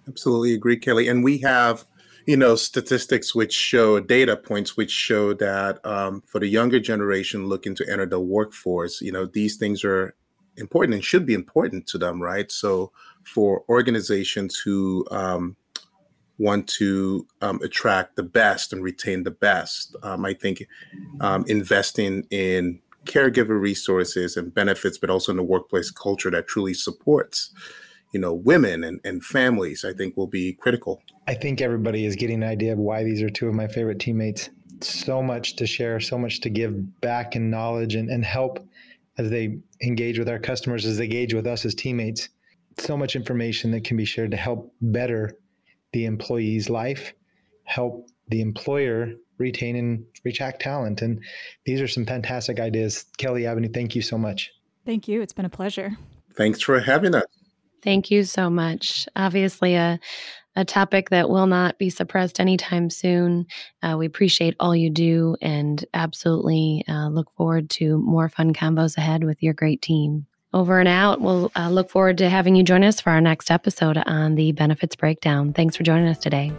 Absolutely 0.07 0.55
agree, 0.55 0.77
Kelly. 0.79 1.09
And 1.09 1.23
we 1.23 1.39
have, 1.39 1.85
you 2.27 2.37
know, 2.37 2.57
statistics 2.57 3.35
which 3.35 3.53
show 3.53 4.01
data 4.01 4.37
points 4.37 4.77
which 4.77 4.91
show 4.91 5.35
that 5.35 5.85
um, 5.85 6.23
for 6.27 6.39
the 6.41 6.47
younger 6.49 6.81
generation 6.81 7.47
looking 7.47 7.75
to 7.77 7.91
enter 7.91 8.07
the 8.07 8.21
workforce, 8.21 9.01
you 9.01 9.13
know, 9.13 9.27
these 9.27 9.57
things 9.57 9.85
are 9.85 10.15
important 10.57 10.95
and 10.95 11.05
should 11.05 11.27
be 11.27 11.35
important 11.35 11.87
to 11.89 11.99
them, 11.99 12.21
right? 12.23 12.51
So 12.51 12.93
for 13.25 13.65
organizations 13.69 14.57
who 14.59 15.07
um, 15.11 15.57
want 16.39 16.69
to 16.69 17.27
um, 17.43 17.61
attract 17.63 18.17
the 18.17 18.23
best 18.23 18.73
and 18.73 18.83
retain 18.83 19.25
the 19.25 19.31
best. 19.31 19.95
Um, 20.03 20.25
I 20.25 20.35
think 20.35 20.67
um, 21.21 21.45
investing 21.49 22.27
in 22.31 22.81
caregiver 23.05 23.61
resources 23.61 24.37
and 24.37 24.55
benefits, 24.55 24.99
but 24.99 25.11
also 25.11 25.33
in 25.33 25.37
the 25.37 25.43
workplace 25.43 25.91
culture 25.91 26.31
that 26.31 26.47
truly 26.47 26.75
supports, 26.75 27.53
you 28.13 28.21
know, 28.21 28.33
women 28.33 28.85
and, 28.85 29.01
and 29.05 29.25
families, 29.25 29.85
I 29.85 29.93
think 29.93 30.17
will 30.17 30.27
be 30.27 30.53
critical. 30.55 31.03
I 31.27 31.35
think 31.35 31.61
everybody 31.61 32.05
is 32.05 32.17
getting 32.17 32.43
an 32.43 32.49
idea 32.49 32.73
of 32.73 32.79
why 32.79 33.05
these 33.05 33.23
are 33.23 33.31
two 33.31 33.49
of 33.49 33.55
my 33.55 33.69
favorite 33.69 34.01
teammates. 34.01 34.51
So 34.81 35.23
much 35.23 35.57
to 35.57 35.67
share, 35.67 36.01
so 36.01 36.17
much 36.17 36.41
to 36.41 36.51
give 36.51 37.01
back 37.01 37.37
in 37.37 37.51
knowledge 37.51 37.95
and, 37.95 38.09
and 38.09 38.25
help 38.25 38.67
as 39.19 39.31
they 39.31 39.59
engage 39.83 40.19
with 40.19 40.29
our 40.29 40.39
customers, 40.39 40.87
as 40.87 40.97
they 40.97 41.05
engage 41.05 41.35
with 41.35 41.47
us 41.47 41.65
as 41.65 41.75
teammates. 41.75 42.29
So 42.79 42.97
much 42.97 43.17
information 43.17 43.73
that 43.73 43.85
can 43.85 43.97
be 43.97 44.05
shared 44.05 44.31
to 44.31 44.37
help 44.37 44.73
better 44.81 45.37
the 45.93 46.05
employee's 46.05 46.71
life, 46.71 47.13
help 47.65 48.09
the 48.29 48.41
employer 48.41 49.15
retain 49.39 49.77
and 49.77 50.05
retract 50.25 50.63
talent. 50.63 51.03
And 51.03 51.21
these 51.65 51.81
are 51.81 51.89
some 51.89 52.07
fantastic 52.07 52.61
ideas. 52.61 53.05
Kelly 53.17 53.47
Avenue, 53.47 53.69
thank 53.69 53.97
you 53.97 54.03
so 54.03 54.17
much. 54.17 54.53
Thank 54.87 55.09
you. 55.09 55.21
It's 55.21 55.33
been 55.33 55.45
a 55.45 55.51
pleasure. 55.51 55.97
Thanks 56.35 56.63
for 56.63 56.81
having 56.81 57.15
us. 57.15 57.25
Thank 57.83 58.11
you 58.11 58.25
so 58.25 58.51
much. 58.51 59.09
Obviously, 59.15 59.75
a 59.75 60.01
a 60.59 60.65
topic 60.65 61.11
that 61.11 61.31
will 61.31 61.47
not 61.47 61.79
be 61.79 61.89
suppressed 61.89 62.41
anytime 62.41 62.91
soon. 62.91 63.47
Uh, 63.81 63.95
we 63.97 64.07
appreciate 64.07 64.57
all 64.59 64.75
you 64.75 64.91
do 64.91 65.37
and 65.41 65.85
absolutely 65.95 66.85
uh, 66.89 67.09
look 67.09 67.31
forward 67.31 67.71
to 67.71 67.99
more 67.99 68.29
fun 68.29 68.53
combos 68.53 68.99
ahead 68.99 69.23
with 69.23 69.41
your 69.41 69.55
great 69.55 69.81
team. 69.81 70.27
Over 70.53 70.81
and 70.81 70.89
out. 70.89 71.21
We'll 71.21 71.53
uh, 71.55 71.71
look 71.71 71.91
forward 71.91 72.19
to 72.19 72.29
having 72.29 72.57
you 72.57 72.65
join 72.65 72.83
us 72.83 73.01
for 73.01 73.11
our 73.11 73.21
next 73.21 73.53
episode 73.53 73.99
on 73.99 74.35
the 74.35 74.51
benefits 74.53 74.97
breakdown. 74.97 75.53
Thanks 75.53 75.77
for 75.77 75.85
joining 75.85 76.09
us 76.09 76.19
today. 76.19 76.53